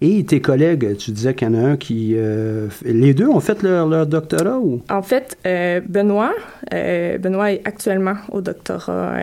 Et 0.00 0.24
tes 0.24 0.40
collègues, 0.40 0.96
tu 0.96 1.12
disais 1.12 1.34
qu'il 1.34 1.46
y 1.46 1.50
en 1.52 1.54
a 1.54 1.68
un 1.68 1.76
qui... 1.76 2.14
Euh, 2.16 2.66
les 2.82 3.14
deux 3.14 3.28
ont 3.28 3.40
fait 3.40 3.62
leur, 3.62 3.86
leur 3.86 4.06
doctorat 4.06 4.58
ou? 4.58 4.82
En 4.90 5.02
fait, 5.02 5.38
euh, 5.46 5.80
Benoît, 5.86 6.32
Benoît 6.72 7.52
est 7.52 7.62
actuellement 7.64 8.16
au 8.32 8.40
doctorat 8.40 9.18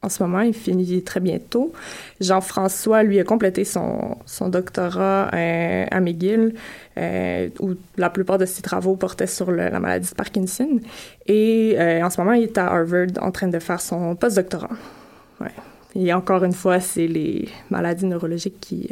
en 0.00 0.08
ce 0.08 0.22
moment, 0.22 0.40
il 0.40 0.54
finit 0.54 1.02
très 1.02 1.18
bientôt. 1.18 1.72
Jean-François, 2.20 3.02
lui, 3.02 3.18
a 3.18 3.24
complété 3.24 3.64
son, 3.64 4.16
doctorat 4.46 5.28
euh, 5.34 5.86
à 5.90 6.00
McGill, 6.00 6.54
euh, 6.96 7.48
où 7.58 7.74
la 7.96 8.08
plupart 8.08 8.38
de 8.38 8.46
ses 8.46 8.62
travaux 8.62 8.94
portaient 8.94 9.26
sur 9.26 9.50
la 9.50 9.80
maladie 9.80 10.08
de 10.08 10.14
Parkinson. 10.14 10.78
Et 11.26 11.74
euh, 11.78 12.04
en 12.04 12.10
ce 12.10 12.20
moment, 12.20 12.34
il 12.34 12.44
est 12.44 12.58
à 12.58 12.66
Harvard 12.66 13.08
en 13.20 13.32
train 13.32 13.48
de 13.48 13.58
faire 13.58 13.80
son 13.80 14.14
post-doctorat. 14.14 14.70
Ouais. 15.40 15.50
Et 15.96 16.12
encore 16.12 16.44
une 16.44 16.52
fois, 16.52 16.78
c'est 16.78 17.08
les 17.08 17.48
maladies 17.68 18.06
neurologiques 18.06 18.60
qui, 18.60 18.88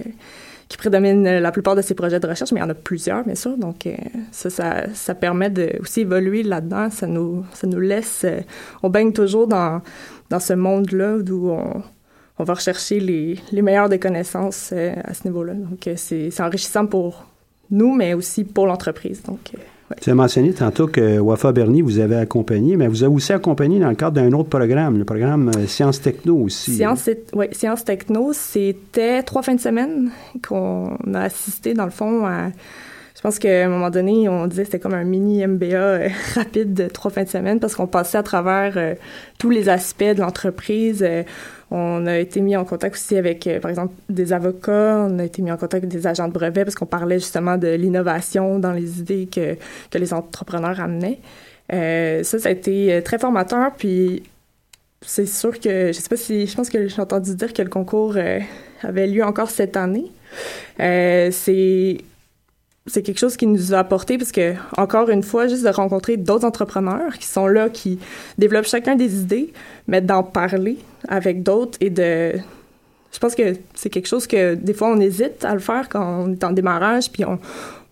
prédominent 0.77 1.39
la 1.39 1.53
plupart 1.53 1.77
de 1.77 1.83
ses 1.83 1.95
projets 1.95 2.19
de 2.19 2.27
recherche, 2.27 2.51
mais 2.51 2.59
il 2.59 2.65
y 2.65 2.67
en 2.67 2.71
a 2.71 2.75
plusieurs, 2.75 3.25
bien 3.25 3.37
sûr. 3.37 3.57
Donc, 3.57 3.89
ça, 4.33 4.51
ça, 4.93 5.15
permet 5.15 5.49
de 5.51 5.73
aussi 5.81 6.01
évoluer 6.01 6.43
là-dedans. 6.43 6.91
Ça 6.91 7.07
nous 7.07 7.45
laisse... 7.81 8.27
on 8.83 8.91
baigne 8.91 9.13
toujours 9.13 9.47
dans 9.47 9.81
dans 10.31 10.41
ce 10.41 10.53
monde-là 10.53 11.17
où 11.31 11.51
on, 11.51 11.83
on 12.39 12.45
va 12.45 12.55
rechercher 12.55 13.01
les, 13.01 13.39
les 13.53 13.63
meilleures 13.63 13.89
des 13.89 13.99
connaissances 13.99 14.71
euh, 14.73 14.95
à 15.05 15.15
ce 15.15 15.25
niveau-là. 15.25 15.55
Donc, 15.55 15.87
euh, 15.87 15.95
c'est 15.97 16.41
enrichissant 16.41 16.87
pour 16.87 17.27
nous, 17.71 17.95
mais 17.95 18.15
aussi 18.15 18.45
pour 18.45 18.67
l'entreprise. 18.67 19.23
Donc, 19.23 19.51
euh, 19.55 19.59
ouais. 19.91 19.97
Tu 20.01 20.11
as 20.11 20.15
mentionné 20.15 20.53
tantôt 20.53 20.87
que 20.87 21.19
Wafa 21.19 21.53
Bernie 21.53 21.83
vous 21.83 21.99
avez 21.99 22.17
accompagné, 22.17 22.77
mais 22.77 22.89
vous 22.89 23.03
avez 23.03 23.15
aussi 23.15 23.33
accompagné 23.33 23.79
dans 23.81 23.89
le 23.89 23.95
cadre 23.95 24.21
d'un 24.21 24.33
autre 24.33 24.49
programme, 24.49 24.99
le 24.99 25.05
programme 25.05 25.51
Sciences 25.67 26.01
Techno 26.01 26.37
aussi. 26.37 26.75
Sciences, 26.77 27.11
ouais, 27.33 27.51
Sciences 27.53 27.85
Techno, 27.85 28.33
c'était 28.33 29.23
trois 29.23 29.43
fins 29.43 29.55
de 29.55 29.61
semaine 29.61 30.11
qu'on 30.47 30.97
a 31.15 31.21
assisté, 31.21 31.75
dans 31.75 31.85
le 31.85 31.91
fond, 31.91 32.27
à... 32.27 32.51
Je 33.17 33.23
pense 33.23 33.39
qu'à 33.39 33.65
un 33.65 33.69
moment 33.69 33.89
donné, 33.89 34.29
on 34.29 34.47
disait 34.47 34.63
que 34.63 34.67
c'était 34.67 34.79
comme 34.79 34.93
un 34.93 35.03
mini 35.03 35.45
MBA 35.47 35.67
euh, 35.75 36.09
rapide 36.35 36.75
de 36.75 36.87
trois 36.87 37.11
fins 37.11 37.25
de 37.25 37.29
semaine 37.29 37.61
parce 37.61 37.75
qu'on 37.75 37.87
passait 37.87 38.19
à 38.19 38.23
travers 38.23 38.75
euh, 38.77 38.95
tous 39.39 39.49
les 39.49 39.71
aspects 39.71 40.05
de 40.05 40.21
l'entreprise. 40.21 41.03
Euh, 41.03 41.23
on 41.71 42.07
a 42.07 42.19
été 42.19 42.43
mis 42.43 42.57
en 42.57 42.67
contact 42.67 42.95
aussi 42.95 43.17
avec, 43.17 43.49
par 43.63 43.71
exemple, 43.71 43.95
des 44.11 44.35
avocats. 44.35 45.07
On 45.09 45.19
a 45.19 45.25
été 45.25 45.41
mis 45.41 45.51
en 45.51 45.57
contact 45.57 45.85
avec 45.85 45.89
des 45.89 46.07
agents 46.07 46.29
de 46.29 46.33
brevets 46.33 46.65
parce 46.65 46.75
qu'on 46.75 46.87
parlait 46.87 47.19
justement 47.19 47.57
de 47.57 47.69
l'innovation 47.69 48.59
dans 48.59 48.73
les 48.73 49.01
idées 49.01 49.27
que, 49.35 49.57
que 49.91 49.99
les 49.99 50.13
entrepreneurs 50.13 50.79
amenaient. 50.79 51.19
Ça, 51.71 52.39
ça 52.39 52.49
a 52.49 52.53
été 52.53 53.03
très 53.05 53.19
formateur. 53.19 53.73
Puis 53.77 54.23
c'est 55.01 55.27
sûr 55.27 55.59
que, 55.59 55.89
je 55.89 55.93
sais 55.93 56.09
pas 56.09 56.17
si, 56.17 56.47
je 56.47 56.55
pense 56.55 56.69
que 56.69 56.87
j'ai 56.87 57.03
entendu 57.03 57.35
dire 57.35 57.53
que 57.53 57.63
le 57.63 57.69
concours 57.69 58.17
avait 58.83 59.07
lieu 59.09 59.25
encore 59.25 59.51
cette 59.51 59.77
année. 59.77 60.13
C'est 60.79 61.97
c'est 62.87 63.03
quelque 63.03 63.19
chose 63.19 63.37
qui 63.37 63.47
nous 63.47 63.75
a 63.75 63.79
apporté 63.79 64.17
parce 64.19 64.33
que 64.33 64.55
encore 64.77 65.11
une 65.11 65.23
fois 65.23 65.49
juste 65.49 65.65
de 65.65 65.69
rencontrer 65.69 66.17
d'autres 66.17 66.45
entrepreneurs 66.47 67.19
qui 67.19 67.27
sont 67.27 67.47
là 67.49 67.69
qui 67.69 67.99
développent 68.39 68.67
chacun 68.69 68.95
des 68.97 69.21
idées 69.21 69.53
mais 69.89 70.01
d'en 70.01 70.23
parler 70.23 70.79
avec 71.09 71.43
d'autres 71.43 71.77
et 71.81 71.91
de 71.91 72.33
je 73.13 73.19
pense 73.19 73.35
que 73.35 73.55
c'est 73.75 73.89
quelque 73.91 74.07
chose 74.09 74.27
que 74.27 74.55
des 74.55 74.75
fois 74.75 74.89
on 74.89 75.01
hésite 75.01 75.45
à 75.45 75.55
le 75.55 75.61
faire 75.61 75.89
quand 75.89 76.25
on 76.27 76.33
est 76.33 76.45
en 76.45 76.53
démarrage 76.53 77.11
puis 77.11 77.25
on, 77.25 77.39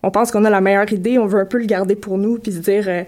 on 0.03 0.11
pense 0.11 0.31
qu'on 0.31 0.45
a 0.45 0.49
la 0.49 0.61
meilleure 0.61 0.91
idée 0.93 1.17
on 1.19 1.25
veut 1.25 1.39
un 1.39 1.45
peu 1.45 1.57
le 1.57 1.65
garder 1.65 1.95
pour 1.95 2.17
nous 2.17 2.37
puis 2.37 2.51
se 2.53 2.59
dire 2.59 2.85
euh, 2.87 3.03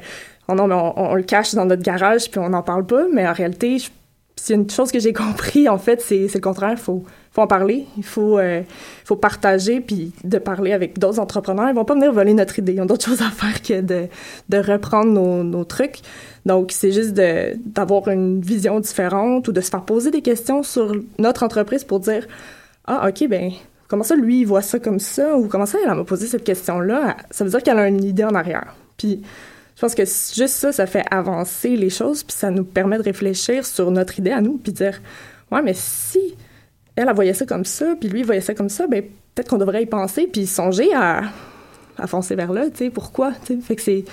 oh 0.49 0.55
non 0.55 0.67
mais 0.67 0.75
on, 0.75 1.13
le 1.15 1.23
cache 1.23 1.53
dans 1.55 1.65
notre 1.65 1.83
garage 1.83 2.29
puis 2.31 2.39
on 2.39 2.49
n'en 2.49 2.63
parle 2.63 2.85
pas. 2.85 3.05
Mais 3.13 3.27
en 3.27 3.33
réalité 3.33 3.77
je- 3.79 3.89
c'est 4.37 4.53
une 4.53 4.69
chose 4.69 4.91
que 4.91 4.99
j'ai 4.99 5.13
compris 5.13 5.67
en 5.67 5.77
fait 5.77 6.01
c'est 6.01 6.33
le 6.33 6.39
contraire. 6.39 6.73
Il 6.73 6.77
faut 6.77 7.03
en 7.35 7.47
parler 7.47 7.85
il 7.97 8.03
faut 8.03 8.39
euh, 8.39 8.61
faut 9.03 9.15
partager 9.15 9.79
puis 9.79 10.11
de 10.23 10.37
parler 10.37 10.73
avec 10.73 10.97
d'autres 10.99 11.19
entrepreneurs. 11.19 11.69
Ils 11.69 11.75
vont 11.75 11.85
pas 11.85 11.95
venir 11.95 12.13
voler 12.13 12.33
notre 12.33 12.57
idée. 12.59 12.73
Ils 12.73 12.81
ont 12.81 12.85
d'autres 12.85 13.05
choses 13.09 13.21
à 13.21 13.29
faire 13.29 13.61
que 13.61 13.81
de 13.81 14.57
reprendre 14.57 15.11
nos, 15.43 15.63
trucs. 15.65 15.99
Donc 16.45 16.71
c'est 16.71 16.91
juste 16.91 17.13
d'avoir 17.13 18.07
une 18.07 18.41
vision 18.41 18.79
différente 18.79 19.47
ou 19.47 19.51
de 19.51 19.61
se 19.61 19.69
faire 19.69 19.83
poser 19.83 20.11
des 20.11 20.21
questions 20.21 20.63
sur 20.63 20.95
notre 21.19 21.43
entreprise 21.43 21.83
pour 21.83 21.99
dire 21.99 22.25
ah 22.85 23.09
ok 23.09 23.27
ben 23.27 23.51
comment 23.87 24.03
ça 24.03 24.15
lui 24.15 24.41
il 24.41 24.45
voit 24.45 24.61
ça 24.61 24.79
comme 24.79 24.99
ça? 24.99 25.35
Ou 25.35 25.47
comment 25.47 25.65
ça 25.65 25.77
elle 25.83 25.93
m'a 25.93 26.03
posé 26.03 26.27
cette 26.27 26.43
question 26.43 26.79
là 26.79 27.17
ça 27.31 27.43
veut 27.43 27.49
dire 27.49 27.63
qu'elle 27.63 27.79
a 27.79 27.87
une 27.87 28.03
idée 28.03 28.23
en 28.23 28.35
arrière. 28.35 28.75
Puis 28.97 29.21
je 29.77 29.81
pense 29.81 29.93
que 29.93 30.03
juste 30.05 30.55
ça, 30.55 30.71
ça 30.71 30.87
fait 30.87 31.03
avancer 31.11 31.75
les 31.77 31.91
choses, 31.91 32.23
puis 32.23 32.35
ça 32.35 32.49
nous 32.49 32.63
permet 32.63 32.97
de 32.97 33.03
réfléchir 33.03 33.63
sur 33.63 33.91
notre 33.91 34.17
idée 34.19 34.31
à 34.31 34.41
nous, 34.41 34.57
puis 34.57 34.73
dire, 34.73 34.99
ouais, 35.51 35.61
mais 35.61 35.75
si 35.75 36.19
elle, 36.95 37.07
elle 37.07 37.13
voyait 37.15 37.35
ça 37.35 37.45
comme 37.45 37.63
ça, 37.63 37.93
puis 37.99 38.09
lui, 38.09 38.21
il 38.21 38.25
voyait 38.25 38.41
ça 38.41 38.55
comme 38.55 38.69
ça, 38.69 38.87
ben 38.87 39.03
peut-être 39.35 39.49
qu'on 39.49 39.59
devrait 39.59 39.83
y 39.83 39.85
penser, 39.85 40.27
puis 40.31 40.47
songer 40.47 40.91
à, 40.95 41.21
à 41.99 42.07
foncer 42.07 42.33
vers 42.35 42.51
là, 42.51 42.65
tu 42.71 42.77
sais, 42.85 42.89
pourquoi, 42.89 43.33
tu 43.45 43.53
sais. 43.55 43.61
Fait 43.61 43.75
que 43.75 43.81
c'est, 43.83 44.03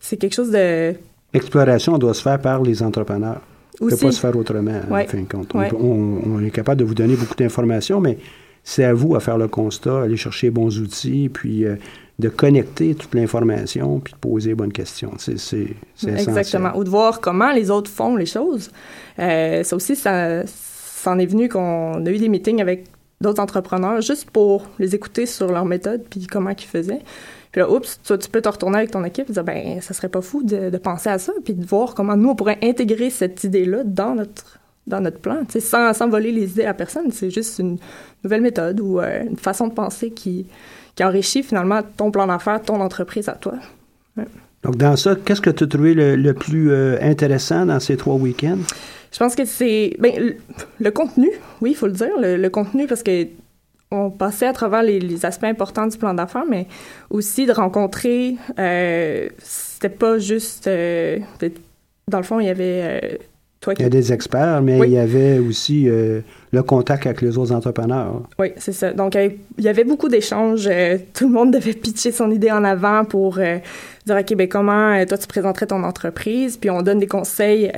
c'est 0.00 0.16
quelque 0.16 0.34
chose 0.34 0.50
de... 0.50 0.94
L'exploration 1.32 1.98
doit 1.98 2.14
se 2.14 2.22
faire 2.22 2.40
par 2.40 2.62
les 2.62 2.82
entrepreneurs. 2.82 3.40
Ça 3.78 3.84
ne 3.84 3.90
peut 3.90 3.94
Aussi. 3.94 4.04
pas 4.06 4.10
se 4.12 4.20
faire 4.20 4.36
autrement, 4.36 4.80
en 4.90 4.92
Ouais. 4.94 5.06
fin 5.06 5.20
de 5.20 5.28
compte. 5.28 5.54
Ouais. 5.54 5.70
on 5.72 6.42
est 6.44 6.50
capable 6.50 6.80
de 6.80 6.84
vous 6.84 6.94
donner 6.94 7.14
beaucoup 7.14 7.34
d'informations, 7.36 8.00
mais 8.00 8.18
c'est 8.64 8.82
à 8.82 8.92
vous 8.92 9.14
à 9.14 9.20
faire 9.20 9.38
le 9.38 9.46
constat, 9.46 10.02
aller 10.02 10.16
chercher 10.16 10.48
les 10.48 10.50
bons 10.50 10.80
outils, 10.80 11.28
puis 11.28 11.64
euh, 11.64 11.76
de 12.18 12.28
connecter 12.28 12.94
toute 12.94 13.14
l'information, 13.14 14.00
puis 14.00 14.14
de 14.14 14.18
poser 14.18 14.50
les 14.50 14.54
bonnes 14.54 14.72
questions. 14.72 15.12
C'est 15.18 15.38
c'est-. 15.38 15.76
Exactement. 16.06 16.76
Ou 16.76 16.84
de 16.84 16.88
voir 16.88 17.20
comment 17.20 17.52
les 17.52 17.70
autres 17.70 17.90
font 17.90 18.16
les 18.16 18.26
choses. 18.26 18.70
Euh, 19.18 19.62
ça 19.62 19.76
aussi, 19.76 19.96
ça, 19.96 20.46
ça 20.46 21.10
en 21.10 21.18
est 21.18 21.26
venu 21.26 21.48
qu'on 21.48 22.04
a 22.04 22.10
eu 22.10 22.18
des 22.18 22.28
meetings 22.28 22.62
avec 22.62 22.84
d'autres 23.20 23.42
entrepreneurs 23.42 24.00
juste 24.00 24.30
pour 24.30 24.66
les 24.78 24.94
écouter 24.94 25.26
sur 25.26 25.50
leur 25.50 25.64
méthode 25.64 26.04
puis 26.08 26.26
comment 26.26 26.50
ils 26.50 26.64
faisaient. 26.64 27.02
Puis 27.52 27.60
là, 27.60 27.70
oups, 27.70 28.00
toi, 28.02 28.18
tu 28.18 28.28
peux 28.28 28.42
te 28.42 28.48
retourner 28.48 28.78
avec 28.78 28.90
ton 28.90 29.04
équipe 29.04 29.30
et 29.30 29.32
dire, 29.32 29.44
ben, 29.44 29.80
ça 29.80 29.94
serait 29.94 30.08
pas 30.08 30.20
fou 30.20 30.42
de, 30.42 30.76
penser 30.78 31.08
à 31.08 31.18
ça 31.18 31.32
puis 31.44 31.54
de 31.54 31.64
voir 31.64 31.94
comment 31.94 32.16
nous, 32.16 32.30
on 32.30 32.34
pourrait 32.34 32.58
intégrer 32.62 33.10
cette 33.10 33.44
idée-là 33.44 33.84
dans 33.84 34.14
notre 34.14 34.58
dans 34.86 35.00
notre 35.00 35.18
plan, 35.18 35.38
tu 35.48 35.60
sans, 35.60 35.92
sans 35.94 36.08
voler 36.08 36.30
les 36.30 36.52
idées 36.52 36.64
à 36.64 36.72
personne. 36.72 37.10
C'est 37.10 37.28
juste 37.28 37.58
une 37.58 37.76
nouvelle 38.22 38.40
méthode 38.40 38.78
ou 38.78 39.00
euh, 39.00 39.24
une 39.24 39.36
façon 39.36 39.66
de 39.66 39.72
penser 39.72 40.12
qui, 40.12 40.46
qui 40.96 41.04
enrichit 41.04 41.44
finalement 41.44 41.80
ton 41.96 42.10
plan 42.10 42.26
d'affaires, 42.26 42.60
ton 42.60 42.80
entreprise 42.80 43.28
à 43.28 43.34
toi. 43.34 43.54
Ouais. 44.16 44.24
Donc, 44.64 44.76
dans 44.76 44.96
ça, 44.96 45.14
qu'est-ce 45.14 45.40
que 45.40 45.50
tu 45.50 45.62
as 45.62 45.66
trouvé 45.68 45.94
le, 45.94 46.16
le 46.16 46.34
plus 46.34 46.72
euh, 46.72 46.98
intéressant 47.00 47.66
dans 47.66 47.78
ces 47.78 47.96
trois 47.96 48.16
week-ends? 48.16 48.58
Je 49.12 49.18
pense 49.18 49.36
que 49.36 49.44
c'est 49.44 49.94
ben, 50.00 50.12
le, 50.18 50.36
le 50.80 50.90
contenu, 50.90 51.30
oui, 51.60 51.70
il 51.70 51.76
faut 51.76 51.86
le 51.86 51.92
dire, 51.92 52.10
le, 52.20 52.36
le 52.36 52.50
contenu 52.50 52.86
parce 52.88 53.04
que 53.04 53.28
on 53.92 54.10
passait 54.10 54.46
à 54.46 54.52
travers 54.52 54.82
les, 54.82 54.98
les 54.98 55.24
aspects 55.24 55.44
importants 55.44 55.86
du 55.86 55.96
plan 55.96 56.12
d'affaires, 56.12 56.44
mais 56.50 56.66
aussi 57.08 57.46
de 57.46 57.52
rencontrer. 57.52 58.34
Euh, 58.58 59.28
C'était 59.38 59.88
pas 59.90 60.18
juste. 60.18 60.66
euh, 60.66 61.18
dans 62.08 62.18
le 62.18 62.24
fond, 62.24 62.40
il 62.40 62.46
y 62.46 62.50
avait 62.50 63.20
Il 63.78 63.82
y 63.82 63.86
a 63.86 63.88
des 63.88 64.12
experts, 64.12 64.62
mais 64.62 64.78
Oui. 64.80 64.88
il 64.88 64.92
y 64.94 64.98
avait 64.98 65.38
aussi 65.38 65.88
euh, 65.88 66.20
le 66.52 66.62
contact 66.62 67.06
avec 67.06 67.22
les 67.22 67.36
autres 67.38 67.52
entrepreneurs. 67.52 68.22
Oui, 68.38 68.52
c'est 68.56 68.72
ça. 68.72 68.92
Donc, 68.92 69.14
il 69.14 69.18
y 69.18 69.24
avait- 69.24 69.38
il 69.58 69.64
y 69.64 69.68
avait 69.68 69.84
beaucoup 69.84 70.08
d'échanges. 70.08 70.66
euh, 70.70 70.98
tout 71.14 71.26
le 71.28 71.32
monde 71.32 71.52
devait 71.58 71.72
pitcher 71.72 72.12
son 72.12 72.30
idée 72.30 72.50
en 72.50 72.64
avant 72.64 73.04
pour 73.04 73.38
euh, 73.38 73.58
dire, 74.06 74.16
OK, 74.16 74.34
ben 74.36 74.48
comment 74.48 75.04
toi, 75.06 75.18
tu 75.18 75.26
présenterais 75.26 75.66
ton 75.66 75.82
entreprise? 75.82 76.56
Puis, 76.56 76.70
on 76.70 76.82
donne 76.82 76.98
des 76.98 77.06
conseils 77.06 77.70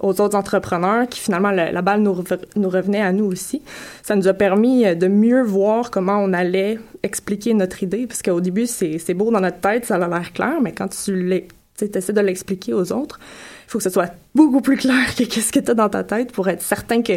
aux 0.00 0.20
autres 0.20 0.36
entrepreneurs 0.36 1.08
qui, 1.08 1.20
finalement, 1.20 1.50
la, 1.50 1.72
la 1.72 1.82
balle 1.82 2.00
nous, 2.00 2.12
rev- 2.14 2.38
nous 2.56 2.68
revenait 2.70 3.02
à 3.02 3.12
nous 3.12 3.24
aussi. 3.26 3.60
Ça 4.02 4.14
nous 4.16 4.28
a 4.28 4.32
permis 4.34 4.84
de 4.96 5.08
mieux 5.08 5.42
voir 5.42 5.90
comment 5.90 6.18
on 6.18 6.32
allait 6.32 6.78
expliquer 7.02 7.52
notre 7.54 7.82
idée. 7.82 8.06
Parce 8.06 8.22
qu'au 8.22 8.40
début, 8.40 8.66
c'est 8.66 9.14
beau 9.14 9.30
dans 9.30 9.40
notre 9.40 9.58
tête, 9.60 9.84
ça 9.86 9.96
a 9.96 9.98
l'air 10.08 10.32
clair, 10.32 10.54
mais 10.62 10.72
quand 10.72 10.88
tu 10.88 11.42
essaies 11.80 12.12
de 12.12 12.20
l'expliquer 12.20 12.72
aux 12.72 12.92
autres, 12.92 13.18
faut 13.70 13.78
que 13.78 13.84
ce 13.84 13.90
soit 13.90 14.12
beaucoup 14.34 14.60
plus 14.60 14.76
clair 14.76 15.14
que 15.16 15.22
qu'est-ce 15.22 15.52
que 15.52 15.60
tu 15.60 15.70
as 15.70 15.74
dans 15.74 15.88
ta 15.88 16.02
tête 16.02 16.32
pour 16.32 16.48
être 16.48 16.60
certain 16.60 17.02
que 17.02 17.12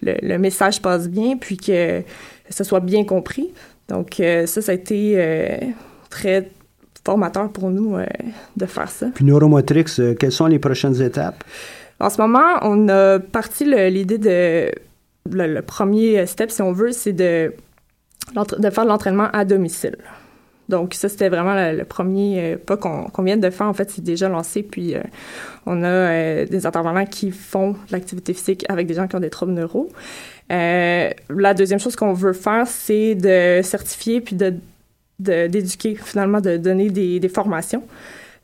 le, 0.00 0.14
le 0.22 0.38
message 0.38 0.80
passe 0.80 1.06
bien, 1.06 1.36
puis 1.36 1.58
que 1.58 2.02
ce 2.48 2.64
soit 2.64 2.80
bien 2.80 3.04
compris. 3.04 3.50
Donc, 3.88 4.18
euh, 4.18 4.46
ça, 4.46 4.62
ça 4.62 4.72
a 4.72 4.74
été 4.74 5.14
euh, 5.16 5.58
très 6.08 6.50
formateur 7.04 7.50
pour 7.52 7.68
nous 7.70 7.96
euh, 7.96 8.06
de 8.56 8.64
faire 8.64 8.88
ça. 8.88 9.08
Puis 9.14 9.24
Neuromotrix, 9.24 10.16
quelles 10.18 10.32
sont 10.32 10.46
les 10.46 10.58
prochaines 10.58 11.00
étapes? 11.02 11.44
En 12.00 12.08
ce 12.08 12.20
moment, 12.20 12.58
on 12.62 12.88
a 12.88 13.18
parti 13.18 13.64
l'idée 13.64 14.18
de... 14.18 14.72
Le, 15.30 15.46
le 15.46 15.62
premier 15.62 16.26
step, 16.26 16.50
si 16.50 16.62
on 16.62 16.72
veut, 16.72 16.92
c'est 16.92 17.12
de, 17.12 17.52
de 18.34 18.70
faire 18.70 18.84
de 18.84 18.88
l'entraînement 18.88 19.28
à 19.32 19.44
domicile. 19.44 19.96
Donc, 20.68 20.94
ça, 20.94 21.08
c'était 21.08 21.28
vraiment 21.28 21.54
le, 21.54 21.76
le 21.78 21.84
premier 21.84 22.54
euh, 22.54 22.56
pas 22.56 22.76
qu'on 22.76 23.22
vient 23.22 23.36
de 23.36 23.50
faire. 23.50 23.66
En 23.66 23.74
fait, 23.74 23.90
c'est 23.90 24.04
déjà 24.04 24.28
lancé. 24.28 24.62
Puis, 24.62 24.94
euh, 24.94 25.00
on 25.66 25.82
a 25.82 25.88
euh, 25.88 26.46
des 26.46 26.66
intervenants 26.66 27.04
qui 27.04 27.30
font 27.30 27.76
l'activité 27.90 28.32
physique 28.32 28.64
avec 28.68 28.86
des 28.86 28.94
gens 28.94 29.06
qui 29.06 29.16
ont 29.16 29.20
des 29.20 29.30
troubles 29.30 29.52
neuro. 29.52 29.88
La 30.48 31.54
deuxième 31.54 31.78
chose 31.80 31.96
qu'on 31.96 32.12
veut 32.12 32.34
faire, 32.34 32.66
c'est 32.66 33.14
de 33.14 33.60
certifier 33.62 34.20
puis 34.20 34.36
de 34.36 34.54
d'éduquer, 35.18 35.94
finalement, 35.94 36.40
de 36.40 36.56
donner 36.56 36.90
des, 36.90 37.20
des 37.20 37.28
formations. 37.28 37.84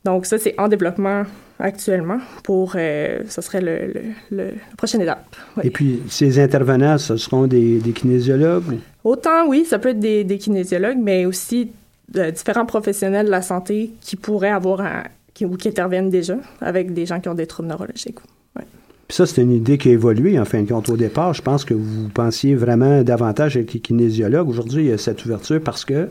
Donc, 0.04 0.26
ça, 0.26 0.38
c'est 0.38 0.54
en 0.60 0.68
développement 0.68 1.24
actuellement 1.58 2.18
pour, 2.44 2.74
euh, 2.76 3.18
ce 3.28 3.42
serait 3.42 3.60
le, 3.60 3.86
le, 3.88 4.02
le- 4.30 4.44
la 4.44 4.76
prochaine 4.76 5.00
étape. 5.00 5.34
Oui. 5.56 5.64
Et 5.66 5.70
puis, 5.70 6.00
ces 6.08 6.38
intervenants, 6.38 6.96
ce 6.96 7.16
seront 7.16 7.48
des, 7.48 7.78
des 7.78 7.90
kinésiologues? 7.90 8.78
Autant, 9.02 9.48
oui, 9.48 9.64
ça 9.64 9.80
peut 9.80 9.88
être 9.88 9.98
des, 9.98 10.22
des 10.22 10.38
kinésiologues, 10.38 10.98
mais 11.02 11.26
aussi 11.26 11.72
de 12.08 12.30
différents 12.30 12.66
professionnels 12.66 13.26
de 13.26 13.30
la 13.30 13.42
santé 13.42 13.90
qui 14.00 14.16
pourraient 14.16 14.50
avoir 14.50 14.80
un, 14.80 15.04
qui, 15.34 15.44
ou 15.44 15.56
qui 15.56 15.68
interviennent 15.68 16.10
déjà 16.10 16.36
avec 16.60 16.92
des 16.94 17.06
gens 17.06 17.20
qui 17.20 17.28
ont 17.28 17.34
des 17.34 17.46
troubles 17.46 17.68
neurologiques. 17.68 18.18
Ouais. 18.56 18.64
Puis 19.06 19.16
ça, 19.16 19.26
c'est 19.26 19.42
une 19.42 19.52
idée 19.52 19.78
qui 19.78 19.90
a 19.90 19.92
évolué, 19.92 20.38
en 20.38 20.44
fin 20.44 20.62
de 20.62 20.68
compte. 20.68 20.88
Au 20.88 20.96
départ, 20.96 21.34
je 21.34 21.42
pense 21.42 21.64
que 21.64 21.74
vous 21.74 22.08
pensiez 22.08 22.54
vraiment 22.54 23.02
davantage 23.02 23.56
avec 23.56 23.72
les 23.72 23.80
kinésiologues. 23.80 24.48
Aujourd'hui, 24.48 24.84
il 24.84 24.88
y 24.88 24.92
a 24.92 24.98
cette 24.98 25.24
ouverture 25.24 25.60
parce 25.62 25.84
que... 25.84 26.08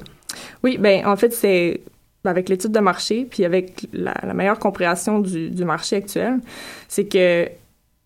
Oui, 0.63 0.77
ben 0.77 1.05
en 1.05 1.15
fait, 1.15 1.33
c'est 1.33 1.81
avec 2.23 2.49
l'étude 2.49 2.71
de 2.71 2.79
marché, 2.79 3.25
puis 3.29 3.45
avec 3.45 3.87
la, 3.93 4.13
la 4.21 4.33
meilleure 4.33 4.59
compréhension 4.59 5.19
du, 5.19 5.49
du 5.49 5.63
marché 5.63 5.95
actuel, 5.95 6.39
c'est 6.87 7.05
que 7.05 7.47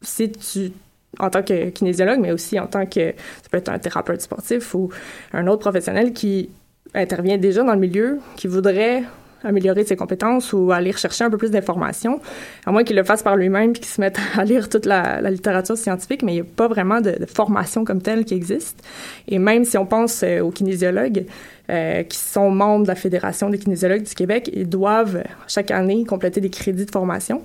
si 0.01 0.32
tu, 0.32 0.71
en 1.19 1.30
tant 1.30 1.41
que 1.43 1.69
kinésiologue, 1.69 2.19
mais 2.19 2.32
aussi 2.32 2.60
en 2.60 2.67
tant 2.67 2.86
que, 2.86 3.10
ça 3.10 3.49
peut 3.49 3.58
être 3.58 3.69
un 3.69 3.80
thérapeute 3.80 4.21
sportif 4.21 4.75
ou 4.75 4.89
un 5.34 5.47
autre 5.47 5.62
professionnel 5.62 6.13
qui 6.13 6.49
intervient 6.93 7.38
déjà 7.38 7.63
dans 7.63 7.73
le 7.73 7.80
milieu, 7.80 8.19
qui 8.36 8.47
voudrait 8.47 9.04
améliorer 9.43 9.84
ses 9.84 9.95
compétences 9.95 10.54
ou 10.54 10.71
aller 10.71 10.91
rechercher 10.91 11.23
un 11.23 11.30
peu 11.30 11.38
plus 11.38 11.51
d'informations, 11.51 12.19
à 12.65 12.71
moins 12.71 12.84
qu'il 12.84 12.95
le 12.95 13.04
fasse 13.04 13.23
par 13.23 13.36
lui-même 13.36 13.73
puis 13.73 13.82
qu'il 13.82 13.91
se 13.91 14.01
mette 14.01 14.19
à 14.38 14.45
lire 14.45 14.69
toute 14.69 14.86
la, 14.86 15.21
littérature 15.30 15.77
scientifique, 15.77 16.23
mais 16.23 16.34
il 16.34 16.36
n'y 16.36 16.41
a 16.41 16.51
pas 16.56 16.67
vraiment 16.67 17.01
de, 17.01 17.17
formation 17.25 17.84
comme 17.86 18.01
telle 18.01 18.25
qui 18.25 18.34
existe. 18.34 18.84
Et 19.27 19.39
même 19.39 19.65
si 19.65 19.77
on 19.77 19.86
pense 19.86 20.23
euh, 20.23 20.41
aux 20.41 20.51
kinésiologues, 20.51 21.25
euh, 21.69 22.04
qui 22.04 22.17
sont 22.17 22.51
membres 22.51 22.84
de 22.84 22.89
la 22.89 22.95
Fédération 22.95 23.49
des 23.49 23.58
kinésiologues 23.58 24.04
du 24.04 24.13
Québec, 24.13 24.49
ils 24.54 24.67
doivent 24.67 25.23
chaque 25.47 25.71
année 25.71 26.04
compléter 26.06 26.41
des 26.41 26.49
crédits 26.49 26.86
de 26.86 26.91
formation. 26.91 27.43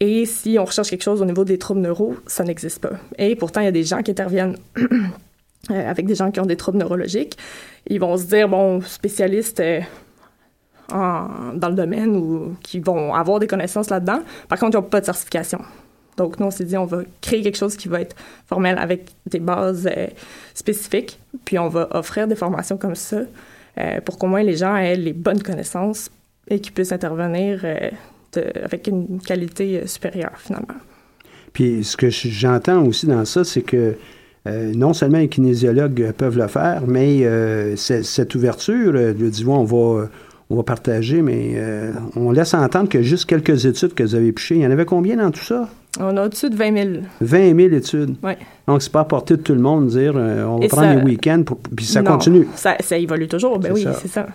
Et 0.00 0.26
si 0.26 0.58
on 0.58 0.64
recherche 0.64 0.90
quelque 0.90 1.02
chose 1.02 1.22
au 1.22 1.24
niveau 1.24 1.44
des 1.44 1.58
troubles 1.58 1.80
neuro, 1.80 2.16
ça 2.26 2.44
n'existe 2.44 2.80
pas. 2.80 2.92
Et 3.18 3.36
pourtant, 3.36 3.60
il 3.60 3.64
y 3.64 3.68
a 3.68 3.72
des 3.72 3.84
gens 3.84 4.02
qui 4.02 4.10
interviennent 4.10 4.56
euh, 5.70 5.90
avec 5.90 6.06
des 6.06 6.14
gens 6.14 6.30
qui 6.30 6.40
ont 6.40 6.46
des 6.46 6.56
troubles 6.56 6.78
neurologiques. 6.78 7.36
Ils 7.86 8.00
vont 8.00 8.16
se 8.16 8.24
dire, 8.24 8.48
bon, 8.48 8.80
spécialistes 8.80 9.62
dans 10.90 11.68
le 11.68 11.74
domaine 11.74 12.16
ou 12.16 12.56
qui 12.62 12.80
vont 12.80 13.14
avoir 13.14 13.40
des 13.40 13.46
connaissances 13.46 13.90
là-dedans. 13.90 14.20
Par 14.48 14.58
contre, 14.58 14.76
ils 14.78 14.80
n'ont 14.80 14.88
pas 14.88 15.00
de 15.00 15.06
certification. 15.06 15.60
Donc, 16.18 16.40
nous, 16.40 16.46
on 16.46 16.50
s'est 16.50 16.64
dit, 16.64 16.76
on 16.76 16.84
va 16.84 17.02
créer 17.22 17.42
quelque 17.42 17.56
chose 17.56 17.76
qui 17.76 17.88
va 17.88 18.00
être 18.00 18.16
formel 18.46 18.76
avec 18.76 19.12
des 19.26 19.38
bases 19.38 19.88
euh, 19.90 20.08
spécifiques, 20.52 21.18
puis 21.44 21.58
on 21.58 21.68
va 21.68 21.88
offrir 21.92 22.26
des 22.26 22.34
formations 22.34 22.76
comme 22.76 22.96
ça 22.96 23.20
euh, 23.78 24.00
pour 24.00 24.18
qu'au 24.18 24.26
moins 24.26 24.42
les 24.42 24.56
gens 24.56 24.74
aient 24.76 24.96
les 24.96 25.12
bonnes 25.12 25.42
connaissances 25.42 26.10
et 26.48 26.60
qu'ils 26.60 26.72
puissent 26.72 26.90
intervenir 26.90 27.60
euh, 27.62 27.90
avec 28.62 28.88
une 28.88 29.20
qualité 29.20 29.86
supérieure, 29.86 30.32
finalement. 30.36 30.74
Puis, 31.52 31.84
ce 31.84 31.96
que 31.96 32.10
j'entends 32.10 32.84
aussi 32.84 33.06
dans 33.06 33.24
ça, 33.24 33.44
c'est 33.44 33.62
que 33.62 33.96
non 34.46 34.92
seulement 34.94 35.18
les 35.18 35.28
kinésiologues 35.28 36.12
peuvent 36.16 36.38
le 36.38 36.48
faire, 36.48 36.82
mais 36.86 37.24
cette 37.76 38.34
ouverture, 38.34 38.94
dit, 39.14 39.44
on 39.46 39.64
va 39.64 40.08
on 40.50 40.56
va 40.56 40.62
partager, 40.62 41.20
mais 41.20 41.52
euh, 41.56 41.92
on 42.16 42.30
laisse 42.30 42.54
entendre 42.54 42.88
que 42.88 43.02
juste 43.02 43.26
quelques 43.26 43.66
études 43.66 43.92
que 43.92 44.02
vous 44.02 44.14
avez 44.14 44.32
pichées. 44.32 44.56
Il 44.56 44.62
y 44.62 44.66
en 44.66 44.70
avait 44.70 44.86
combien 44.86 45.16
dans 45.16 45.30
tout 45.30 45.44
ça? 45.44 45.68
On 46.00 46.16
a 46.16 46.24
au-dessus 46.24 46.48
de 46.48 46.56
20 46.56 46.74
000. 46.74 46.88
20 47.20 47.56
000 47.56 47.74
études. 47.74 48.14
Oui. 48.22 48.32
Donc, 48.66 48.80
c'est 48.80 48.92
pas 48.92 49.00
à 49.00 49.04
portée 49.04 49.36
de 49.36 49.42
tout 49.42 49.54
le 49.54 49.60
monde 49.60 49.86
de 49.86 49.90
dire 49.90 50.14
euh, 50.16 50.44
on 50.44 50.58
va 50.58 50.68
prendre 50.68 51.00
les 51.00 51.02
week-ends, 51.02 51.42
puis 51.76 51.84
ça 51.84 52.02
continue. 52.02 52.46
Ça, 52.54 52.76
ça, 52.80 52.96
évolue 52.96 53.28
toujours, 53.28 53.58
ben 53.58 53.72
oui, 53.74 53.86
c'est 54.00 54.08
ça. 54.08 54.26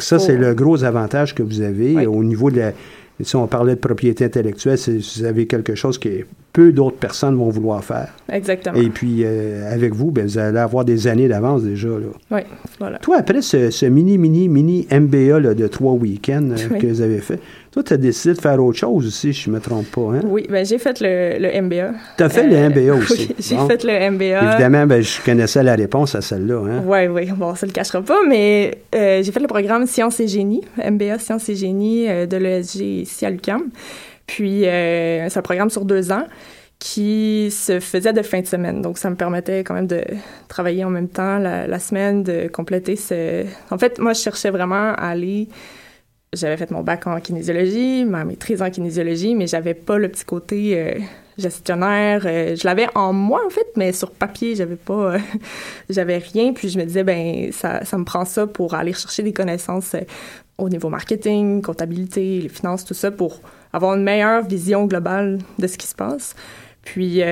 ça, 0.00 0.18
c'est 0.18 0.36
le 0.36 0.54
gros 0.54 0.84
avantage 0.84 1.34
que 1.34 1.42
vous 1.42 1.60
avez 1.60 2.06
au 2.06 2.24
niveau 2.24 2.50
de 2.50 2.58
la. 2.58 2.72
Si 3.20 3.36
on 3.36 3.46
parlait 3.46 3.74
de 3.74 3.80
propriété 3.80 4.24
intellectuelle, 4.24 4.78
vous 4.78 5.24
avez 5.24 5.46
quelque 5.46 5.74
chose 5.74 5.98
que 5.98 6.24
peu 6.52 6.72
d'autres 6.72 6.96
personnes 6.96 7.36
vont 7.36 7.50
vouloir 7.50 7.84
faire. 7.84 8.14
Exactement. 8.32 8.76
Et 8.76 8.88
puis, 8.90 9.22
euh, 9.24 9.72
avec 9.72 9.94
vous, 9.94 10.10
ben, 10.10 10.24
vous 10.24 10.38
allez 10.38 10.58
avoir 10.58 10.84
des 10.84 11.06
années 11.06 11.28
d'avance 11.28 11.62
déjà. 11.62 11.88
Là. 11.88 12.06
Oui, 12.30 12.40
voilà. 12.78 12.98
Toi, 12.98 13.16
après 13.18 13.42
ce, 13.42 13.86
mini, 13.86 14.18
mini, 14.18 14.48
mini 14.48 14.86
MBA 14.90 15.54
de 15.54 15.66
trois 15.66 15.92
week-ends 15.92 16.50
euh, 16.50 16.78
que 16.78 16.86
vous 16.86 17.00
avez 17.00 17.18
fait, 17.18 17.40
toi, 17.78 17.84
tu 17.84 17.94
as 17.94 17.96
décidé 17.96 18.34
de 18.34 18.40
faire 18.40 18.62
autre 18.62 18.78
chose 18.78 19.06
aussi, 19.06 19.32
je 19.32 19.48
ne 19.48 19.54
me 19.54 19.60
trompe 19.60 19.86
pas. 19.90 20.00
Hein? 20.00 20.20
Oui, 20.24 20.46
ben, 20.48 20.64
j'ai 20.66 20.78
fait 20.78 21.00
le, 21.00 21.38
le 21.38 21.62
MBA. 21.62 21.92
Tu 22.16 22.22
as 22.24 22.28
fait 22.28 22.46
le 22.46 22.56
euh, 22.56 22.68
MBA 22.70 22.94
aussi. 22.94 23.28
Oui, 23.28 23.36
j'ai 23.38 23.56
fait 23.56 23.84
le 23.84 24.10
MBA. 24.10 24.52
Évidemment, 24.52 24.86
ben, 24.86 25.00
je 25.00 25.22
connaissais 25.22 25.62
la 25.62 25.76
réponse 25.76 26.14
à 26.14 26.20
celle-là. 26.20 26.60
Hein? 26.68 26.82
Oui, 26.84 27.06
oui, 27.06 27.30
bon, 27.36 27.54
ça 27.54 27.66
ne 27.66 27.70
le 27.70 27.74
cachera 27.74 28.02
pas, 28.02 28.18
mais 28.28 28.78
j'ai 28.92 29.30
fait 29.30 29.40
le 29.40 29.46
programme 29.46 29.86
Sciences 29.86 30.18
et 30.20 30.28
Génie, 30.28 30.62
MBA 30.76 31.18
Sciences 31.18 31.48
et 31.48 31.54
Génie 31.54 32.06
de 32.06 32.36
l'ESG 32.36 32.80
ici 32.80 33.24
à 33.24 33.30
l'UQAM. 33.30 33.68
Puis, 34.26 34.62
c'est 34.62 35.36
un 35.36 35.42
programme 35.42 35.70
sur 35.70 35.84
deux 35.84 36.10
ans 36.10 36.24
qui 36.78 37.48
se 37.50 37.80
faisait 37.80 38.12
de 38.12 38.22
fin 38.22 38.40
de 38.40 38.46
semaine. 38.46 38.82
Donc, 38.82 38.98
ça 38.98 39.10
me 39.10 39.16
permettait 39.16 39.64
quand 39.64 39.74
même 39.74 39.88
de 39.88 40.02
travailler 40.48 40.84
en 40.84 40.90
même 40.90 41.08
temps 41.08 41.38
la, 41.38 41.78
semaine, 41.78 42.22
de 42.22 42.48
compléter 42.48 42.94
ce... 42.96 43.44
En 43.70 43.78
fait, 43.78 43.98
moi, 43.98 44.12
je 44.12 44.20
cherchais 44.20 44.50
vraiment 44.50 44.92
à 44.94 45.10
aller... 45.10 45.48
J'avais 46.34 46.58
fait 46.58 46.70
mon 46.70 46.82
bac 46.82 47.06
en 47.06 47.18
kinésiologie, 47.20 48.04
ma 48.04 48.24
maîtrise 48.24 48.60
en 48.60 48.70
kinésiologie, 48.70 49.34
mais 49.34 49.46
j'avais 49.46 49.72
pas 49.72 49.96
le 49.96 50.10
petit 50.10 50.24
côté 50.24 50.78
euh, 50.78 50.98
gestionnaire. 51.38 52.24
Euh, 52.26 52.54
je 52.54 52.66
l'avais 52.66 52.86
en 52.94 53.14
moi, 53.14 53.40
en 53.46 53.48
fait, 53.48 53.66
mais 53.76 53.92
sur 53.92 54.10
papier, 54.10 54.54
j'avais 54.54 54.76
pas... 54.76 55.14
Euh, 55.14 55.18
j'avais 55.88 56.18
rien. 56.18 56.52
Puis 56.52 56.68
je 56.68 56.78
me 56.78 56.84
disais, 56.84 57.02
ben 57.02 57.50
ça, 57.52 57.82
ça 57.84 57.96
me 57.96 58.04
prend 58.04 58.26
ça 58.26 58.46
pour 58.46 58.74
aller 58.74 58.92
chercher 58.92 59.22
des 59.22 59.32
connaissances 59.32 59.96
au 60.58 60.68
niveau 60.68 60.90
marketing, 60.90 61.62
comptabilité, 61.62 62.40
les 62.40 62.48
finances, 62.50 62.84
tout 62.84 62.94
ça, 62.94 63.10
pour 63.10 63.40
avoir 63.72 63.94
une 63.94 64.02
meilleure 64.02 64.42
vision 64.42 64.84
globale 64.84 65.38
de 65.58 65.66
ce 65.66 65.78
qui 65.78 65.86
se 65.86 65.94
passe. 65.94 66.34
Puis, 66.82 67.22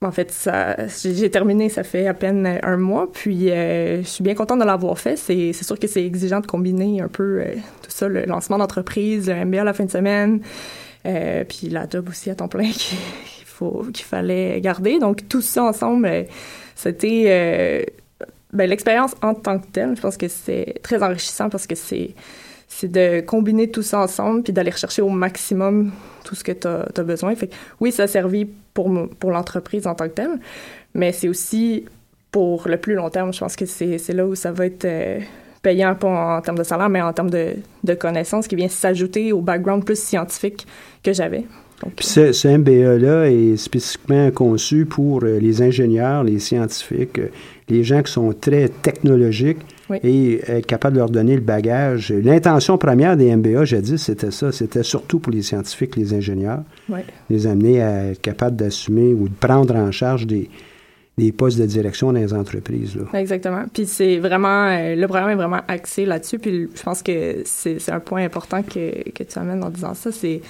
en 0.00 0.12
fait, 0.12 0.30
ça, 0.30 0.76
j'ai 0.88 1.30
terminé, 1.30 1.68
ça 1.68 1.82
fait 1.82 2.06
à 2.06 2.14
peine 2.14 2.60
un 2.62 2.76
mois. 2.76 3.10
Puis, 3.10 3.50
euh, 3.50 4.02
je 4.02 4.06
suis 4.06 4.22
bien 4.22 4.34
contente 4.34 4.60
de 4.60 4.64
l'avoir 4.64 4.98
fait. 4.98 5.16
C'est, 5.16 5.52
sûr 5.52 5.78
que 5.78 5.86
c'est 5.88 6.04
exigeant 6.04 6.40
de 6.40 6.46
combiner 6.46 7.00
un 7.00 7.08
peu 7.08 7.40
euh, 7.40 7.54
tout 7.82 7.90
ça, 7.90 8.06
le 8.08 8.24
lancement 8.24 8.58
d'entreprise, 8.58 9.28
le 9.28 9.44
MBA 9.44 9.64
la 9.64 9.72
fin 9.72 9.84
de 9.84 9.90
semaine, 9.90 10.40
puis 11.02 11.68
la 11.68 11.88
job 11.88 12.08
aussi 12.08 12.30
à 12.30 12.34
temps 12.34 12.48
plein 12.48 12.70
qu'il, 12.70 12.98
faut, 13.44 13.86
qu'il 13.92 14.04
fallait 14.04 14.60
garder. 14.60 14.98
Donc, 14.98 15.28
tout 15.28 15.40
ça 15.40 15.64
ensemble, 15.64 16.26
c'était 16.76 17.86
ben, 18.52 18.70
l'expérience 18.70 19.14
en 19.22 19.34
tant 19.34 19.58
que 19.58 19.66
telle. 19.66 19.96
Je 19.96 20.00
pense 20.00 20.16
que 20.16 20.28
c'est 20.28 20.76
très 20.82 21.02
enrichissant 21.02 21.48
parce 21.48 21.66
que 21.66 21.74
c'est 21.74 22.14
c'est 22.68 22.90
de 22.90 23.20
combiner 23.20 23.70
tout 23.70 23.82
ça 23.82 24.00
ensemble 24.00 24.42
puis 24.42 24.52
d'aller 24.52 24.70
rechercher 24.70 25.02
au 25.02 25.08
maximum 25.08 25.90
tout 26.24 26.34
ce 26.34 26.44
que 26.44 26.52
tu 26.52 26.68
as, 26.68 27.02
besoin. 27.02 27.34
Fait 27.34 27.50
oui, 27.80 27.90
ça 27.90 28.04
a 28.04 28.06
servi 28.06 28.46
pour, 28.74 28.90
pour 29.18 29.30
l'entreprise 29.30 29.86
en 29.86 29.94
tant 29.94 30.08
que 30.08 30.14
telle, 30.14 30.38
mais 30.94 31.12
c'est 31.12 31.28
aussi 31.28 31.86
pour 32.30 32.68
le 32.68 32.76
plus 32.76 32.94
long 32.94 33.08
terme. 33.10 33.32
Je 33.32 33.40
pense 33.40 33.56
que 33.56 33.64
c'est 33.66 34.12
là 34.12 34.26
où 34.26 34.34
ça 34.34 34.52
va 34.52 34.66
être 34.66 34.84
euh, 34.84 35.18
payant, 35.62 35.94
pas 35.94 36.36
en, 36.36 36.40
termes 36.42 36.58
de 36.58 36.62
salaire, 36.62 36.90
mais 36.90 37.00
en 37.00 37.12
termes 37.12 37.30
de, 37.30 37.54
de 37.82 37.94
connaissances 37.94 38.46
qui 38.46 38.56
vient 38.56 38.68
s'ajouter 38.68 39.32
au 39.32 39.40
background 39.40 39.84
plus 39.84 39.98
scientifique 39.98 40.66
que 41.02 41.12
j'avais. 41.12 41.44
Puis 41.94 42.06
ce, 42.06 42.48
MBA-là 42.48 43.30
est 43.30 43.56
spécifiquement 43.56 44.30
conçu 44.32 44.84
pour 44.84 45.22
euh, 45.22 45.38
les 45.38 45.62
ingénieurs, 45.62 46.24
les 46.24 46.40
scientifiques, 46.40 47.18
euh, 47.18 47.28
les 47.68 47.84
gens 47.84 48.02
qui 48.02 48.12
sont 48.12 48.32
très 48.32 48.68
technologiques 48.68 49.60
et 50.02 50.40
être 50.46 50.66
capable 50.66 50.94
de 50.94 51.00
leur 51.00 51.10
donner 51.10 51.34
le 51.34 51.40
bagage. 51.40 52.12
L'intention 52.12 52.78
première 52.78 53.16
des 53.16 53.34
MBA, 53.34 53.64
j'ai 53.64 53.80
dit, 53.80 53.98
c'était 53.98 54.30
ça. 54.30 54.52
C'était 54.52 54.82
surtout 54.82 55.18
pour 55.18 55.32
les 55.32 55.42
scientifiques, 55.42 55.96
les 55.96 56.14
ingénieurs. 56.14 56.62
Les 57.30 57.46
amener 57.46 57.82
à 57.82 58.10
être 58.10 58.20
capables 58.20 58.56
d'assumer 58.56 59.12
ou 59.14 59.28
de 59.28 59.34
prendre 59.34 59.74
en 59.76 59.90
charge 59.90 60.26
des, 60.26 60.50
des 61.16 61.32
postes 61.32 61.58
de 61.58 61.66
direction 61.66 62.12
dans 62.12 62.20
les 62.20 62.32
entreprises. 62.32 62.96
Là. 62.96 63.18
Exactement. 63.18 63.64
Puis 63.72 63.86
c'est 63.86 64.18
vraiment, 64.18 64.66
euh, 64.68 64.94
le 64.94 65.06
programme 65.06 65.30
est 65.30 65.36
vraiment 65.36 65.60
axé 65.68 66.06
là-dessus. 66.06 66.38
Puis 66.38 66.68
je 66.74 66.82
pense 66.82 67.02
que 67.02 67.42
c'est 67.44 67.90
un 67.90 68.00
point 68.00 68.24
important 68.24 68.62
que, 68.62 69.10
que 69.10 69.22
tu 69.24 69.38
amènes 69.38 69.62
en 69.62 69.70
disant 69.70 69.94
ça. 69.94 70.12
C'est 70.12 70.40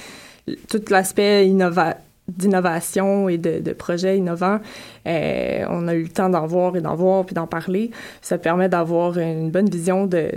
tout 0.69 0.83
l'aspect 0.91 1.47
innovatif 1.47 2.03
d'innovation 2.29 3.29
et 3.29 3.39
de, 3.39 3.73
projets 3.73 4.19
innovants. 4.19 4.61
Euh, 5.07 5.65
on 5.69 5.89
a 5.89 5.95
eu 5.95 6.03
le 6.03 6.09
temps 6.09 6.29
d'en 6.29 6.47
voir 6.47 6.77
et 6.77 6.81
d'en 6.81 6.95
voir 6.95 7.25
puis 7.25 7.35
d'en 7.35 7.47
parler. 7.47 7.91
Ça 8.21 8.39
permet 8.39 8.69
d'avoir 8.69 9.19
une 9.19 9.51
bonne 9.51 9.69
vision 9.69 10.07
de, 10.07 10.33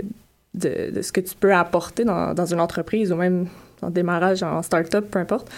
de, 0.54 1.00
ce 1.02 1.12
que 1.12 1.20
tu 1.20 1.34
peux 1.34 1.54
apporter 1.54 2.04
dans, 2.04 2.46
une 2.46 2.60
entreprise 2.60 3.12
ou 3.12 3.16
même 3.16 3.46
en 3.82 3.90
démarrage 3.90 4.42
en 4.42 4.62
start-up, 4.62 5.10
peu 5.10 5.18
importe. 5.18 5.50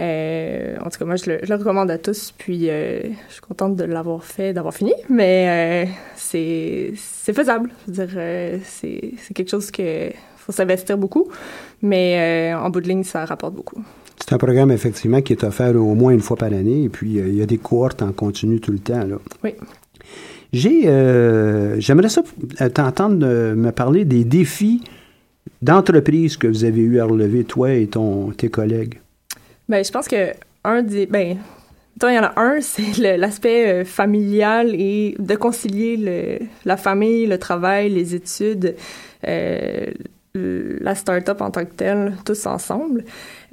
Euh, 0.00 0.76
en 0.80 0.90
tout 0.90 0.98
cas, 0.98 1.04
moi, 1.04 1.16
je 1.16 1.30
le, 1.30 1.56
recommande 1.56 1.90
à 1.90 1.98
tous. 1.98 2.32
Puis, 2.36 2.70
euh, 2.70 3.00
je 3.28 3.32
suis 3.32 3.40
contente 3.40 3.76
de 3.76 3.84
l'avoir 3.84 4.24
fait, 4.24 4.52
d'avoir 4.52 4.74
fini. 4.74 4.94
Mais 5.08 5.88
c'est 6.14 6.92
faisable. 6.94 7.70
Je 7.86 7.92
veux 7.92 8.06
dire, 8.06 8.60
c'est 8.64 9.14
quelque 9.34 9.50
chose 9.50 9.70
que 9.70 10.10
faut 10.36 10.52
s'investir 10.52 10.96
beaucoup. 10.98 11.30
Mais 11.82 12.52
en 12.54 12.70
bout 12.70 12.80
de 12.80 12.88
ligne, 12.88 13.04
ça 13.04 13.24
rapporte 13.24 13.54
beaucoup. 13.54 13.82
C'est 14.30 14.36
un 14.36 14.38
programme, 14.38 14.70
effectivement, 14.70 15.22
qui 15.22 15.32
est 15.32 15.42
offert 15.42 15.74
au 15.74 15.96
moins 15.96 16.12
une 16.12 16.20
fois 16.20 16.36
par 16.36 16.52
année. 16.52 16.84
Et 16.84 16.88
puis, 16.88 17.18
euh, 17.18 17.26
il 17.26 17.34
y 17.34 17.42
a 17.42 17.46
des 17.46 17.58
cohortes 17.58 18.00
en 18.00 18.12
continu 18.12 18.60
tout 18.60 18.70
le 18.70 18.78
temps. 18.78 19.04
Là. 19.04 19.16
Oui. 19.42 19.54
J'ai, 20.52 20.86
euh, 20.86 21.80
j'aimerais 21.80 22.10
ça 22.10 22.22
euh, 22.60 22.68
t'entendre 22.68 23.26
me 23.26 23.70
parler 23.72 24.04
des 24.04 24.22
défis 24.22 24.84
d'entreprise 25.62 26.36
que 26.36 26.46
vous 26.46 26.62
avez 26.62 26.80
eu 26.80 27.00
à 27.00 27.06
relever, 27.06 27.42
toi 27.42 27.72
et 27.72 27.88
ton, 27.88 28.30
tes 28.30 28.50
collègues. 28.50 29.00
Bien, 29.68 29.82
je 29.82 29.90
pense 29.90 30.06
que 30.06 30.32
un 30.62 30.84
des. 30.84 31.06
Ben, 31.06 31.36
il 32.00 32.14
y 32.14 32.18
en 32.20 32.22
a 32.22 32.40
un, 32.40 32.60
c'est 32.60 33.16
l'aspect 33.16 33.84
familial 33.84 34.76
et 34.76 35.16
de 35.18 35.34
concilier 35.34 35.96
le, 35.96 36.46
la 36.64 36.76
famille, 36.76 37.26
le 37.26 37.38
travail, 37.38 37.90
les 37.90 38.14
études, 38.14 38.76
la 40.34 40.94
start-up 40.94 41.40
en 41.40 41.50
tant 41.50 41.64
que 41.64 41.72
telle, 41.72 42.16
tous 42.24 42.46
ensemble. 42.46 43.04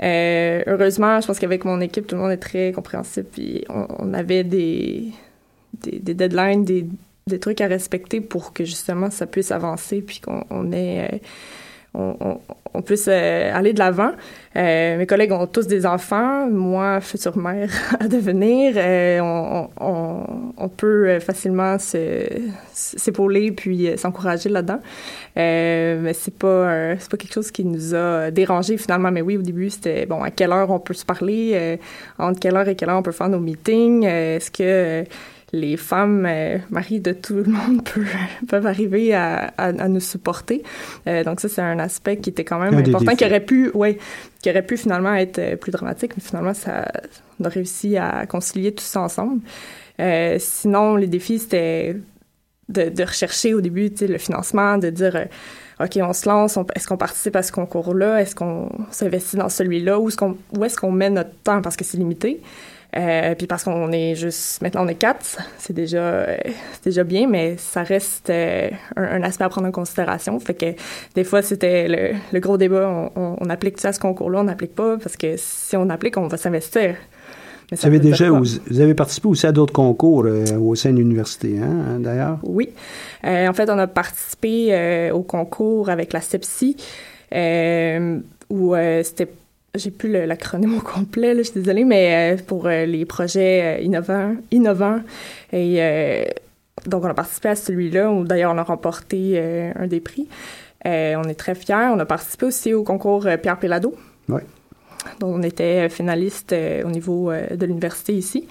Euh, 0.03 0.63
heureusement, 0.67 1.19
je 1.21 1.27
pense 1.27 1.39
qu'avec 1.39 1.65
mon 1.65 1.81
équipe, 1.81 2.07
tout 2.07 2.15
le 2.15 2.21
monde 2.21 2.31
est 2.31 2.37
très 2.37 2.71
compréhensif. 2.71 3.25
Puis 3.31 3.65
on, 3.69 4.13
avait 4.13 4.43
des, 4.43 5.11
deadlines, 5.73 6.63
des, 6.65 7.39
trucs 7.39 7.61
à 7.61 7.67
respecter 7.67 8.21
pour 8.21 8.53
que 8.53 8.63
justement 8.63 9.09
ça 9.09 9.25
puisse 9.25 9.51
avancer, 9.51 10.01
puis 10.01 10.19
qu'on 10.19 10.43
on 10.49 10.71
ait. 10.71 11.21
Euh, 11.95 12.13
on, 12.19 12.39
on, 12.73 12.81
puisse 12.81 13.07
euh, 13.07 13.51
aller 13.53 13.73
de 13.73 13.79
l'avant. 13.79 14.11
mes 14.55 15.05
collègues 15.07 15.31
ont 15.31 15.47
tous 15.47 15.67
des 15.67 15.85
enfants, 15.85 16.47
moi, 16.47 17.01
future 17.01 17.37
mère 17.37 17.69
à 17.99 18.07
devenir. 18.07 18.75
on, 19.23 19.69
on 20.57 20.69
peut 20.69 21.07
euh, 21.07 21.19
facilement 21.19 21.77
s'épauler 21.79 23.51
puis 23.51 23.87
euh, 23.87 23.97
s'encourager 23.97 24.49
là-dedans. 24.49 24.79
Euh, 25.37 25.99
mais 26.01 26.13
c'est 26.13 26.33
pas 26.33 26.95
c'est 26.97 27.09
pas 27.09 27.17
quelque 27.17 27.33
chose 27.33 27.51
qui 27.51 27.63
nous 27.63 27.93
a 27.95 28.31
dérangé 28.31 28.77
finalement. 28.77 29.11
Mais 29.11 29.21
oui, 29.21 29.37
au 29.37 29.41
début, 29.41 29.69
c'était 29.69 30.05
bon, 30.05 30.23
à 30.23 30.31
quelle 30.31 30.51
heure 30.51 30.69
on 30.71 30.79
peut 30.79 30.93
se 30.93 31.05
parler, 31.05 31.79
entre 32.17 32.39
quelle 32.39 32.55
heure 32.55 32.67
et 32.67 32.75
quelle 32.75 32.89
heure 32.89 32.97
on 32.97 33.03
peut 33.03 33.11
faire 33.11 33.29
nos 33.29 33.39
meetings, 33.39 34.03
est-ce 34.03 34.51
que 34.51 35.03
les 35.53 35.77
femmes, 35.77 36.25
euh, 36.25 36.57
maris 36.69 36.99
de 36.99 37.13
tout 37.13 37.35
le 37.35 37.45
monde, 37.45 37.87
peuvent, 38.47 38.67
arriver 38.67 39.13
à, 39.13 39.71
nous 39.87 39.99
supporter. 39.99 40.63
Euh, 41.07 41.23
donc 41.23 41.39
ça, 41.39 41.47
c'est 41.47 41.61
un 41.61 41.79
aspect 41.79 42.17
qui 42.17 42.29
était 42.29 42.43
quand 42.43 42.59
même 42.59 42.75
important, 42.75 43.15
qui 43.15 43.25
aurait 43.25 43.45
pu, 43.45 43.69
ouais, 43.73 43.97
qui 44.41 44.49
aurait 44.49 44.65
pu 44.65 44.77
finalement 44.77 45.13
être 45.13 45.39
euh, 45.39 45.55
plus 45.55 45.71
dramatique, 45.71 46.11
mais 46.17 46.23
finalement, 46.23 46.53
ça, 46.53 46.91
on 47.39 47.45
a 47.45 47.49
réussi 47.49 47.97
à 47.97 48.25
concilier 48.25 48.73
tout 48.73 48.83
ça 48.83 49.01
ensemble. 49.01 49.41
sinon, 50.39 50.95
les 50.95 51.07
défis, 51.07 51.39
c'était 51.39 51.95
de, 52.69 53.03
rechercher 53.03 53.53
au 53.53 53.61
début 53.61 53.89
le 54.01 54.17
financement, 54.17 54.77
de 54.77 54.89
dire 54.89 55.27
OK, 55.79 55.97
on 56.01 56.11
se 56.11 56.27
lance, 56.27 56.57
est-ce 56.75 56.87
qu'on 56.87 56.97
participe 56.97 57.35
à 57.35 57.43
ce 57.43 57.51
concours-là, 57.51 58.21
est-ce 58.21 58.35
qu'on 58.35 58.69
s'investit 58.91 59.37
dans 59.37 59.49
celui-là, 59.49 59.99
ou 59.99 60.09
est-ce 60.09 60.17
qu'on, 60.17 60.35
où 60.57 60.65
est-ce 60.65 60.75
qu'on 60.75 60.91
met 60.91 61.09
notre 61.09 61.35
temps? 61.43 61.61
Parce 61.61 61.77
que 61.77 61.85
c'est 61.85 61.97
limité. 61.97 62.41
Euh, 62.97 63.35
puis 63.35 63.45
parce 63.45 63.63
qu'on 63.63 63.91
est 63.91 64.15
juste 64.15 64.61
maintenant 64.61 64.83
on 64.83 64.87
est 64.87 64.95
quatre, 64.95 65.37
c'est 65.59 65.73
déjà 65.73 66.01
euh, 66.01 66.37
c'est 66.73 66.85
déjà 66.85 67.03
bien, 67.03 67.27
mais 67.27 67.55
ça 67.57 67.83
reste 67.83 68.29
euh, 68.29 68.69
un, 68.95 69.21
aspect 69.21 69.43
à 69.43 69.49
prendre 69.49 69.67
en 69.67 69.71
considération. 69.71 70.39
Fait 70.39 70.55
que 70.55 70.65
des 71.13 71.23
fois 71.23 71.41
c'était 71.43 71.87
le, 71.87 72.17
le, 72.33 72.39
gros 72.39 72.57
débat, 72.57 73.11
on, 73.15 73.37
on, 73.39 73.49
applique 73.49 73.79
ça 73.79 73.89
à 73.89 73.93
ce 73.93 73.99
concours-là, 73.99 74.39
on 74.39 74.45
n'applique 74.45 74.73
pas? 74.73 74.97
Parce 74.97 75.15
que 75.15 75.35
si 75.37 75.77
on 75.77 75.89
applique, 75.89 76.17
on 76.17 76.27
va 76.27 76.37
s'investir. 76.37 76.95
Vous 77.71 77.85
avez 77.85 77.99
déjà 77.99 78.29
vous, 78.29 78.81
avez 78.81 78.93
participé 78.93 79.27
aussi 79.27 79.45
à 79.45 79.51
d'autres 79.51 79.73
concours 79.73 80.25
au 80.57 80.75
sein 80.75 80.91
de 80.93 80.99
l'université, 80.99 81.59
hein, 81.59 81.69
hein 81.69 81.99
d'ailleurs? 81.99 82.39
Oui, 82.43 82.69
en 83.23 83.53
fait 83.53 83.69
on 83.69 83.77
a 83.77 83.87
participé 83.87 85.11
au 85.11 85.21
concours 85.21 85.89
avec 85.89 86.13
la 86.13 86.21
CEPSI 86.21 86.77
où 88.49 88.75
c'était 89.03 89.27
j'ai 89.77 89.91
plus 89.91 90.11
l'acronyme 90.11 90.77
au 90.77 90.81
complet, 90.81 91.33
là, 91.33 91.41
je 91.41 91.51
suis 91.51 91.59
désolée, 91.59 91.85
mais 91.85 92.35
euh, 92.35 92.41
pour 92.45 92.67
euh, 92.67 92.85
les 92.85 93.05
projets 93.05 93.77
euh, 93.77 93.81
innovants, 93.81 94.35
innovants. 94.51 94.99
Et 95.53 95.79
donc, 96.85 97.03
on 97.03 97.07
a 97.07 97.13
participé 97.13 97.49
à 97.49 97.55
celui-là, 97.55 98.11
où 98.11 98.23
d'ailleurs, 98.23 98.53
on 98.53 98.57
a 98.57 98.63
remporté 98.63 99.39
un 99.75 99.87
des 99.87 99.99
prix. 99.99 100.27
on 100.85 101.23
est 101.23 101.37
très 101.37 101.55
fiers. 101.55 101.89
On 101.93 101.99
a 101.99 102.05
participé 102.05 102.45
aussi 102.45 102.73
au 102.73 102.83
concours 102.83 103.27
Pierre 103.41 103.57
Pellado. 103.57 103.95
Oui. 104.29 104.41
Donc, 105.19 105.35
on 105.35 105.41
était 105.41 105.89
finaliste 105.89 106.53
au 106.85 106.89
niveau 106.89 107.31
de 107.31 107.65
l'université 107.65 108.13
ici. 108.13 108.47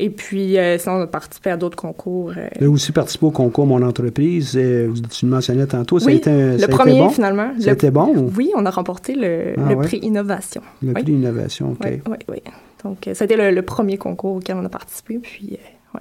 Et 0.00 0.10
puis, 0.10 0.56
euh, 0.56 0.78
sinon, 0.78 0.94
on 0.94 1.00
a 1.02 1.06
participé 1.08 1.50
à 1.50 1.56
d'autres 1.56 1.76
concours. 1.76 2.30
Euh. 2.30 2.48
Vous 2.56 2.64
avez 2.64 2.66
aussi 2.68 2.92
participé 2.92 3.26
au 3.26 3.32
concours 3.32 3.66
Mon 3.66 3.82
entreprise. 3.82 4.56
Euh, 4.56 4.92
tu 5.10 5.26
le 5.26 5.32
mentionnais 5.32 5.66
tantôt. 5.66 5.96
Oui, 5.96 6.02
ça 6.02 6.10
a 6.10 6.12
été, 6.12 6.30
le 6.30 6.66
premier, 6.68 7.00
bon? 7.00 7.10
finalement. 7.10 7.50
Ça 7.58 7.70
a 7.70 7.72
été 7.72 7.90
bon? 7.90 8.30
Oui, 8.36 8.52
on 8.54 8.64
a 8.64 8.70
remporté 8.70 9.14
le, 9.14 9.54
ah 9.58 9.74
prix 9.82 9.98
Innovation. 9.98 10.62
Le 10.82 10.92
prix 10.92 11.12
Innovation, 11.12 11.72
OK. 11.72 11.80
Oui, 11.84 12.00
oui, 12.06 12.16
oui. 12.28 12.42
Donc, 12.84 13.08
ça 13.12 13.24
a 13.24 13.26
été 13.26 13.36
le, 13.36 13.62
premier 13.62 13.98
concours 13.98 14.36
auquel 14.36 14.56
on 14.56 14.64
a 14.64 14.68
participé. 14.68 15.18
Puis, 15.18 15.58
ouais. 15.94 16.00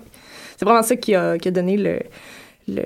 C'est 0.57 0.65
vraiment 0.65 0.83
ça 0.83 0.95
qui 0.95 1.15
a, 1.15 1.39
qui 1.39 1.47
a 1.47 1.51
donné 1.51 1.75
le, 1.75 1.99
le, 2.67 2.83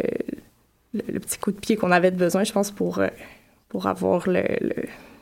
le, 0.93 1.19
petit 1.19 1.38
coup 1.39 1.52
de 1.52 1.60
pied 1.60 1.76
qu'on 1.76 1.91
avait 1.91 2.12
besoin, 2.12 2.45
je 2.45 2.54
pense, 2.54 2.71
pour, 2.71 3.02
pour 3.67 3.86
avoir 3.86 4.30
le 4.30 4.43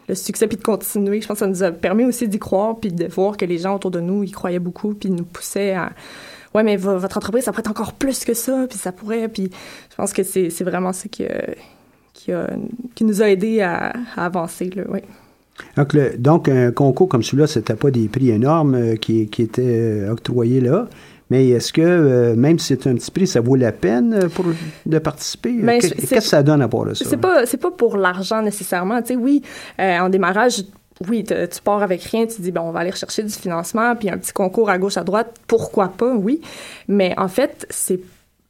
le 0.09 0.15
succès 0.15 0.47
puis 0.47 0.57
de 0.57 0.63
continuer. 0.63 1.21
Je 1.21 1.27
pense 1.27 1.35
que 1.35 1.45
ça 1.45 1.47
nous 1.47 1.63
a 1.63 1.71
permis 1.71 2.03
aussi 2.03 2.27
d'y 2.27 2.39
croire 2.39 2.77
puis 2.79 2.91
de 2.91 3.07
voir 3.07 3.37
que 3.37 3.45
les 3.45 3.59
gens 3.59 3.75
autour 3.75 3.91
de 3.91 4.01
nous 4.01 4.23
y 4.23 4.31
croyaient 4.31 4.59
beaucoup 4.59 4.93
puis 4.93 5.09
nous 5.09 5.23
poussaient 5.23 5.73
à 5.73 5.91
ouais 6.55 6.63
mais 6.63 6.77
votre 6.77 7.15
entreprise 7.15 7.43
ça 7.43 7.51
pourrait 7.51 7.61
être 7.61 7.69
encore 7.69 7.93
plus 7.93 8.25
que 8.25 8.33
ça 8.33 8.65
puis 8.67 8.77
ça 8.77 8.91
pourrait 8.91 9.27
puis 9.27 9.51
je 9.91 9.95
pense 9.95 10.11
que 10.11 10.23
c'est, 10.23 10.63
vraiment 10.63 10.93
ça 10.93 11.07
qui, 11.07 11.25
qui, 12.13 12.31
a, 12.31 12.49
qui 12.95 13.03
nous 13.05 13.21
a 13.21 13.29
aidés 13.29 13.61
à, 13.61 13.93
avancer 14.17 14.69
là, 14.75 14.83
oui. 14.89 14.99
Donc, 15.75 15.97
donc, 16.17 16.47
un 16.47 16.71
concours 16.71 17.09
comme 17.09 17.21
celui-là, 17.21 17.45
c'était 17.45 17.75
pas 17.75 17.91
des 17.91 18.07
prix 18.07 18.29
énormes 18.29 18.75
euh, 18.75 18.95
qui, 18.95 19.27
qui 19.27 19.41
étaient 19.41 19.61
euh, 19.65 20.11
octroyés 20.11 20.61
là. 20.61 20.87
Mais 21.29 21.47
est-ce 21.49 21.71
que, 21.71 21.81
euh, 21.81 22.35
même 22.35 22.57
si 22.57 22.67
c'est 22.67 22.87
un 22.87 22.95
petit 22.95 23.11
prix, 23.11 23.27
ça 23.27 23.39
vaut 23.39 23.55
la 23.55 23.71
peine 23.71 24.13
euh, 24.13 24.29
pour, 24.29 24.45
de 24.85 24.99
participer? 24.99 25.53
Ben, 25.61 25.79
qu'est-ce 25.79 26.15
que 26.15 26.21
ça 26.21 26.41
donne 26.41 26.61
à 26.61 26.67
part 26.67 26.85
de 26.85 26.95
ça? 26.95 27.05
C'est 27.05 27.17
pas, 27.17 27.43
pas 27.45 27.71
pour 27.71 27.97
l'argent 27.97 28.41
nécessairement. 28.41 29.01
Tu 29.01 29.09
sais, 29.09 29.15
oui, 29.15 29.43
euh, 29.79 29.99
en 29.99 30.09
démarrage, 30.09 30.63
oui, 31.07 31.23
tu 31.23 31.61
pars 31.63 31.83
avec 31.83 32.01
rien, 32.03 32.25
tu 32.25 32.41
dis, 32.41 32.51
bon, 32.51 32.61
on 32.61 32.71
va 32.71 32.79
aller 32.79 32.89
rechercher 32.89 33.23
du 33.23 33.33
financement, 33.33 33.95
puis 33.95 34.09
un 34.09 34.17
petit 34.17 34.33
concours 34.33 34.69
à 34.69 34.77
gauche, 34.77 34.97
à 34.97 35.03
droite, 35.03 35.35
pourquoi 35.47 35.89
pas, 35.89 36.13
oui. 36.15 36.41
Mais 36.87 37.13
en 37.17 37.27
fait, 37.27 37.67
c'est 37.69 37.99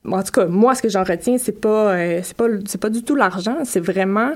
en 0.09 0.23
tout 0.23 0.31
cas, 0.31 0.45
moi, 0.45 0.73
ce 0.75 0.81
que 0.81 0.87
j'en 0.87 1.03
retiens, 1.03 1.37
c'est 1.37 1.59
pas, 1.59 1.93
c'est 2.23 2.35
pas, 2.35 2.45
c'est 2.65 2.79
pas 2.79 2.89
du 2.89 3.03
tout 3.03 3.15
l'argent, 3.15 3.57
c'est 3.65 3.81
vraiment 3.81 4.31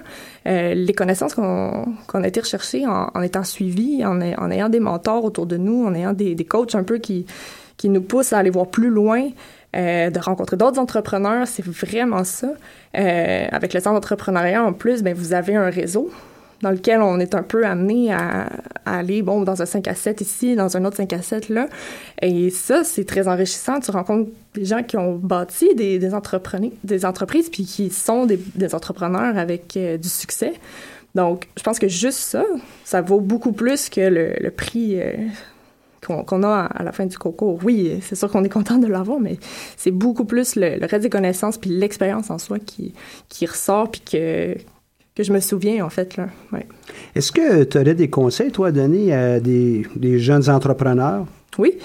les 0.46 0.94
connaissances 0.94 1.34
qu'on, 1.34 1.86
qu'on 2.06 2.22
a 2.22 2.28
été 2.28 2.42
rechercher 2.42 2.86
en, 2.86 3.10
en 3.14 3.22
étant 3.22 3.46
suivis, 3.46 4.06
en, 4.06 4.20
en, 4.20 4.52
ayant 4.52 4.68
des 4.68 4.82
mentors 4.82 5.24
autour 5.24 5.46
de 5.46 5.56
nous, 5.56 5.86
en 5.86 5.96
ayant 5.96 6.12
des, 6.12 6.36
des 6.36 6.44
coachs 6.46 6.76
un 6.76 6.84
peu 6.84 6.98
qui, 6.98 7.26
qui 7.78 7.90
nous 7.90 8.02
pousse 8.02 8.34
à 8.34 8.38
aller 8.38 8.50
voir 8.50 8.68
plus 8.68 8.90
loin, 8.90 9.30
euh, 9.76 10.12
de 10.12 10.20
rencontrer 10.20 10.56
d'autres 10.56 10.80
entrepreneurs, 10.80 11.48
c'est 11.48 11.66
vraiment 11.66 12.24
ça. 12.24 12.50
Euh, 12.96 13.46
avec 13.52 13.74
le 13.74 13.80
centre 13.80 13.96
d'entrepreneuriat, 13.96 14.64
en 14.64 14.74
plus, 14.74 15.02
ben, 15.02 15.16
vous 15.16 15.34
avez 15.34 15.56
un 15.56 15.70
réseau 15.70 16.12
dans 16.62 16.70
lequel 16.70 17.02
on 17.02 17.20
est 17.20 17.36
un 17.36 17.44
peu 17.44 17.66
amené 17.66 18.14
à, 18.14 18.50
aller, 18.86 19.22
bon, 19.22 19.42
dans 19.42 19.62
un 19.62 19.66
5 19.66 19.88
à 19.88 19.96
7 19.96 20.22
ici, 20.22 20.56
dans 20.56 20.78
un 20.78 20.86
autre 20.86 20.98
5 20.98 21.12
à 21.12 21.22
7 21.22 21.50
là. 21.50 21.68
Et 22.22 22.52
ça, 22.52 22.84
c'est 22.84 23.04
très 23.04 23.28
enrichissant. 23.28 23.80
Tu 23.80 23.92
rencontres 23.92 24.30
des 24.54 24.64
gens 24.64 24.82
qui 24.84 24.96
ont 24.96 25.16
bâti 25.16 25.74
des, 25.76 26.00
des, 26.00 26.12
des 26.84 27.06
entreprises, 27.06 27.50
puis 27.50 27.66
qui 27.66 27.90
sont 27.90 28.26
des, 28.26 28.76
entrepreneurs 28.76 29.38
avec 29.38 29.76
euh, 29.76 29.98
du 29.98 30.08
succès. 30.08 30.54
Donc, 31.16 31.48
je 31.58 31.64
pense 31.64 31.80
que 31.80 31.88
juste 31.88 32.20
ça, 32.20 32.44
ça 32.86 33.02
vaut 33.02 33.20
beaucoup 33.20 33.52
plus 33.52 33.90
que 33.90 34.02
le 34.02 34.50
prix 34.50 35.00
qu'on 36.04 36.44
a 36.44 36.66
à 36.66 36.84
la 36.84 36.92
fin 36.92 37.06
du 37.06 37.18
concours. 37.18 37.60
Oui, 37.63 38.00
c'est 38.02 38.16
sûr 38.16 38.30
qu'on 38.30 38.44
est 38.44 38.50
content 38.50 38.78
de 38.78 38.88
l'avoir, 38.88 39.20
mais 39.20 39.38
c'est 39.78 39.92
beaucoup 39.92 40.26
plus 40.26 40.56
le, 40.56 40.80
reste 40.86 41.04
des 41.04 41.10
connaissances 41.10 41.58
puis 41.58 41.70
l'expérience 41.70 42.30
en 42.30 42.38
soi 42.38 42.60
qui, 42.60 42.94
qui 43.30 43.46
ressort 43.46 43.89
puis 43.89 44.02
que, 44.02 44.56
que 45.16 45.24
je 45.24 45.34
me 45.34 45.39
souviens, 45.39 45.86
en 45.86 45.89
fait. 45.89 46.18
Là. 46.18 46.28
Ouais. 46.52 46.68
Est-ce 47.16 47.32
que 47.32 47.63
tu 47.63 47.78
aurais 47.78 47.96
des 47.96 48.10
conseils, 48.10 48.52
toi, 48.52 48.68
à 48.68 48.72
donner 48.72 49.13
à 49.13 49.39
des, 49.39 49.86
des 49.96 50.20
jeunes 50.20 50.50
entrepreneurs? 50.50 51.26
Oui. 51.58 51.78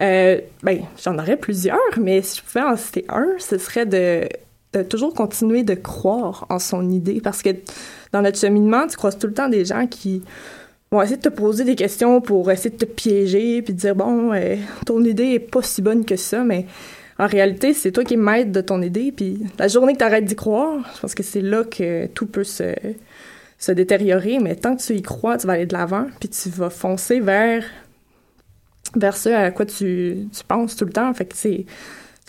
Euh, 0.00 0.40
ben, 0.62 0.80
j'en 1.02 1.18
aurais 1.18 1.36
plusieurs, 1.36 1.78
mais 1.98 2.22
si 2.22 2.38
je 2.38 2.42
pouvais 2.42 2.64
en 2.64 2.76
citer 2.76 3.04
un, 3.08 3.26
ce 3.38 3.58
serait 3.58 3.86
de, 3.86 4.28
de 4.74 4.82
toujours 4.82 5.14
continuer 5.14 5.62
de 5.62 5.74
croire 5.74 6.46
en 6.50 6.58
son 6.58 6.90
idée 6.90 7.20
parce 7.22 7.42
que 7.42 7.50
dans 8.12 8.22
notre 8.22 8.38
cheminement, 8.38 8.86
tu 8.86 8.96
croises 8.96 9.18
tout 9.18 9.26
le 9.26 9.34
temps 9.34 9.48
des 9.48 9.64
gens 9.64 9.86
qui 9.86 10.22
vont 10.94 11.02
essayer 11.02 11.16
de 11.16 11.22
te 11.22 11.28
poser 11.28 11.64
des 11.64 11.74
questions 11.74 12.20
pour 12.20 12.50
essayer 12.50 12.70
de 12.70 12.76
te 12.76 12.84
piéger 12.84 13.62
puis 13.62 13.74
de 13.74 13.78
dire 13.78 13.94
bon 13.94 14.32
euh, 14.32 14.56
ton 14.86 15.02
idée 15.04 15.32
est 15.32 15.38
pas 15.38 15.62
si 15.62 15.82
bonne 15.82 16.04
que 16.04 16.16
ça 16.16 16.44
mais 16.44 16.66
en 17.18 17.26
réalité 17.26 17.74
c'est 17.74 17.92
toi 17.92 18.04
qui 18.04 18.14
es 18.14 18.16
maître 18.16 18.52
de 18.52 18.60
ton 18.60 18.80
idée 18.82 19.12
puis 19.12 19.40
la 19.58 19.68
journée 19.68 19.92
que 19.92 19.98
tu 19.98 20.04
arrêtes 20.04 20.24
d'y 20.24 20.36
croire 20.36 20.88
je 20.94 21.00
pense 21.00 21.14
que 21.14 21.22
c'est 21.22 21.40
là 21.40 21.64
que 21.64 22.06
tout 22.06 22.26
peut 22.26 22.44
se, 22.44 22.74
se 23.58 23.72
détériorer 23.72 24.38
mais 24.40 24.56
tant 24.56 24.76
que 24.76 24.82
tu 24.82 24.94
y 24.94 25.02
crois 25.02 25.36
tu 25.36 25.46
vas 25.46 25.54
aller 25.54 25.66
de 25.66 25.74
l'avant 25.74 26.06
puis 26.20 26.28
tu 26.28 26.48
vas 26.48 26.70
foncer 26.70 27.20
vers 27.20 27.64
vers 28.96 29.16
ce 29.16 29.28
à 29.28 29.50
quoi 29.50 29.66
tu, 29.66 30.28
tu 30.32 30.44
penses 30.46 30.76
tout 30.76 30.84
le 30.84 30.92
temps. 30.92 31.12
Fait 31.14 31.24
que 31.24 31.34
c'est 31.36 31.66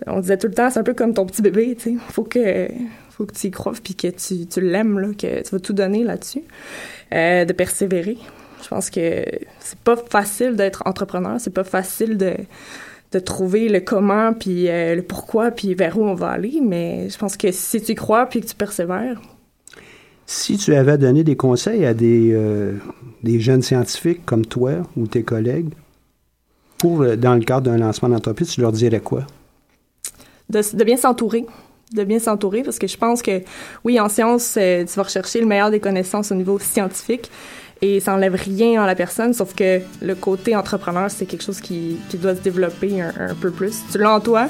on 0.07 0.19
disait 0.19 0.37
tout 0.37 0.47
le 0.47 0.53
temps 0.53 0.69
c'est 0.69 0.79
un 0.79 0.83
peu 0.83 0.93
comme 0.93 1.13
ton 1.13 1.25
petit 1.25 1.41
bébé 1.41 1.75
tu 1.77 1.91
sais. 1.91 1.97
Faut 2.09 2.23
que 2.23 2.67
faut 3.09 3.25
que 3.25 3.33
tu 3.33 3.47
y 3.47 3.51
crois 3.51 3.73
puis 3.81 3.95
que 3.95 4.07
tu, 4.07 4.45
tu 4.45 4.61
l'aimes 4.61 4.99
là 4.99 5.09
que 5.13 5.41
tu 5.43 5.49
vas 5.51 5.59
tout 5.59 5.73
donner 5.73 6.03
là-dessus 6.03 6.43
euh, 7.13 7.45
de 7.45 7.53
persévérer 7.53 8.17
je 8.65 8.69
pense 8.69 8.89
que 8.89 9.23
c'est 9.59 9.77
pas 9.83 9.95
facile 9.95 10.55
d'être 10.55 10.81
entrepreneur, 10.87 11.39
c'est 11.39 11.53
pas 11.53 11.63
facile 11.63 12.17
de, 12.17 12.33
de 13.11 13.19
trouver 13.19 13.69
le 13.69 13.79
comment, 13.79 14.33
puis 14.33 14.69
euh, 14.69 14.95
le 14.95 15.03
pourquoi, 15.03 15.51
puis 15.51 15.75
vers 15.75 15.99
où 15.99 16.03
on 16.03 16.15
va 16.15 16.29
aller, 16.29 16.59
mais 16.63 17.07
je 17.09 17.17
pense 17.17 17.37
que 17.37 17.51
si 17.51 17.79
tu 17.79 17.93
crois, 17.93 18.25
puis 18.25 18.41
que 18.41 18.47
tu 18.47 18.55
persévères. 18.55 19.21
Si 20.25 20.57
tu 20.57 20.73
avais 20.73 20.97
donné 20.97 21.23
des 21.23 21.35
conseils 21.35 21.85
à 21.85 21.93
des, 21.93 22.31
euh, 22.33 22.73
des 23.21 23.39
jeunes 23.39 23.61
scientifiques 23.61 24.25
comme 24.25 24.47
toi 24.47 24.71
ou 24.97 25.05
tes 25.05 25.21
collègues, 25.21 25.69
pour, 26.79 27.03
euh, 27.03 27.15
dans 27.15 27.35
le 27.35 27.41
cadre 27.41 27.69
d'un 27.69 27.77
lancement 27.77 28.09
d'entreprise, 28.09 28.49
tu 28.49 28.61
leur 28.61 28.71
dirais 28.71 28.99
quoi? 28.99 29.27
De, 30.49 30.61
de 30.75 30.83
bien 30.83 30.97
s'entourer 30.97 31.45
de 31.93 32.03
bien 32.03 32.17
s'entourer 32.17 32.63
parce 32.63 32.79
que 32.79 32.87
je 32.87 32.97
pense 32.97 33.21
que 33.21 33.43
oui 33.83 33.99
en 33.99 34.09
sciences 34.09 34.53
tu 34.53 34.95
vas 34.95 35.03
rechercher 35.03 35.39
le 35.39 35.45
meilleur 35.45 35.69
des 35.69 35.79
connaissances 35.79 36.31
au 36.31 36.35
niveau 36.35 36.57
scientifique 36.57 37.29
et 37.81 37.99
ça 37.99 38.13
enlève 38.13 38.35
rien 38.35 38.81
à 38.81 38.87
la 38.87 38.95
personne, 38.95 39.33
sauf 39.33 39.53
que 39.53 39.81
le 40.01 40.15
côté 40.15 40.55
entrepreneur, 40.55 41.09
c'est 41.11 41.25
quelque 41.25 41.43
chose 41.43 41.59
qui, 41.59 41.97
qui, 42.09 42.17
doit 42.17 42.35
se 42.35 42.41
développer 42.41 43.01
un, 43.01 43.35
peu 43.39 43.51
plus. 43.51 43.75
Tu 43.91 43.97
l'as 43.97 44.13
en 44.13 44.19
toi, 44.19 44.47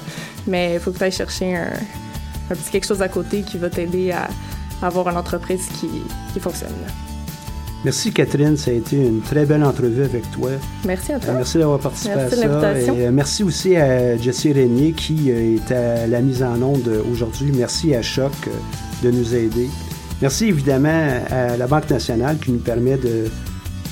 mais 0.48 0.76
il 0.76 0.80
faut 0.80 0.92
que 0.92 0.98
tu 0.98 1.04
ailles 1.04 1.12
chercher 1.12 1.56
un, 1.56 1.74
un, 2.52 2.56
petit 2.56 2.72
quelque 2.72 2.88
chose 2.88 3.02
à 3.02 3.10
côté 3.10 3.42
qui 3.42 3.58
va 3.58 3.70
t'aider 3.70 4.12
à, 4.12 4.28
avoir 4.86 5.10
une 5.10 5.18
entreprise 5.18 5.68
qui, 5.80 5.90
qui 6.34 6.40
fonctionne. 6.40 6.70
Merci 7.86 8.12
Catherine, 8.12 8.58
ça 8.58 8.72
a 8.72 8.74
été 8.74 8.96
une 8.96 9.22
très 9.22 9.46
belle 9.46 9.64
entrevue 9.64 10.04
avec 10.04 10.30
toi. 10.32 10.50
Merci 10.86 11.14
à 11.14 11.20
toi. 11.20 11.34
Euh, 11.34 11.38
merci 11.38 11.60
d'avoir 11.60 11.80
participé 11.80 12.16
Merci 12.16 12.44
à 12.44 12.60
ça. 12.60 12.80
Et, 12.80 12.90
euh, 12.90 13.12
merci 13.12 13.44
aussi 13.44 13.76
à 13.76 14.18
Jessie 14.18 14.54
Régnier 14.54 14.92
qui 14.94 15.30
euh, 15.30 15.56
est 15.56 15.72
à 15.72 16.08
la 16.08 16.22
mise 16.22 16.42
en 16.42 16.60
onde 16.64 16.92
aujourd'hui. 17.12 17.52
Merci 17.56 17.94
à 17.94 18.02
Choc 18.02 18.34
de 19.04 19.12
nous 19.12 19.36
aider. 19.36 19.70
Merci 20.22 20.46
évidemment 20.46 21.20
à 21.30 21.58
la 21.58 21.68
Banque 21.68 21.90
nationale 21.90 22.38
qui 22.38 22.52
nous 22.52 22.60
permet 22.60 22.98
de, 22.98 23.26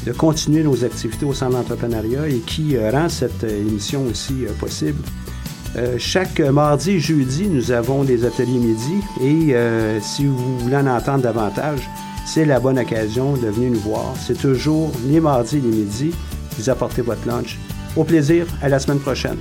de 0.06 0.12
continuer 0.12 0.64
nos 0.64 0.84
activités 0.84 1.26
au 1.26 1.34
centre 1.34 1.54
d'entrepreneuriat 1.54 2.28
et 2.28 2.40
qui 2.40 2.76
euh, 2.76 2.92
rend 2.92 3.10
cette 3.10 3.44
euh, 3.44 3.62
émission 3.62 4.04
aussi 4.10 4.46
euh, 4.46 4.54
possible. 4.60 5.02
Chaque 5.98 6.40
mardi 6.40 6.92
et 6.92 7.00
jeudi, 7.00 7.48
nous 7.48 7.72
avons 7.72 8.04
des 8.04 8.26
ateliers 8.26 8.60
midi 8.60 8.94
et 9.24 9.56
si 10.04 10.28
vous 10.28 10.60
voulez 10.60 10.76
en 10.76 10.86
entendre 10.86 11.24
davantage, 11.24 11.90
c'est 12.28 12.46
la 12.46 12.60
bonne 12.60 12.78
occasion 12.78 13.34
de 13.34 13.48
venir 13.48 13.72
nous 13.72 13.80
voir. 13.80 14.14
C'est 14.24 14.38
toujours 14.38 14.92
les 15.08 15.20
mardis 15.20 15.58
et 15.58 15.62
les 15.62 15.70
midis. 15.70 16.12
Vous 16.60 16.70
apportez 16.70 17.02
votre 17.02 17.28
lunch. 17.28 17.58
Au 17.96 18.04
plaisir, 18.04 18.46
à 18.62 18.70
la 18.70 18.78
semaine 18.78 19.00
prochaine. 19.00 19.40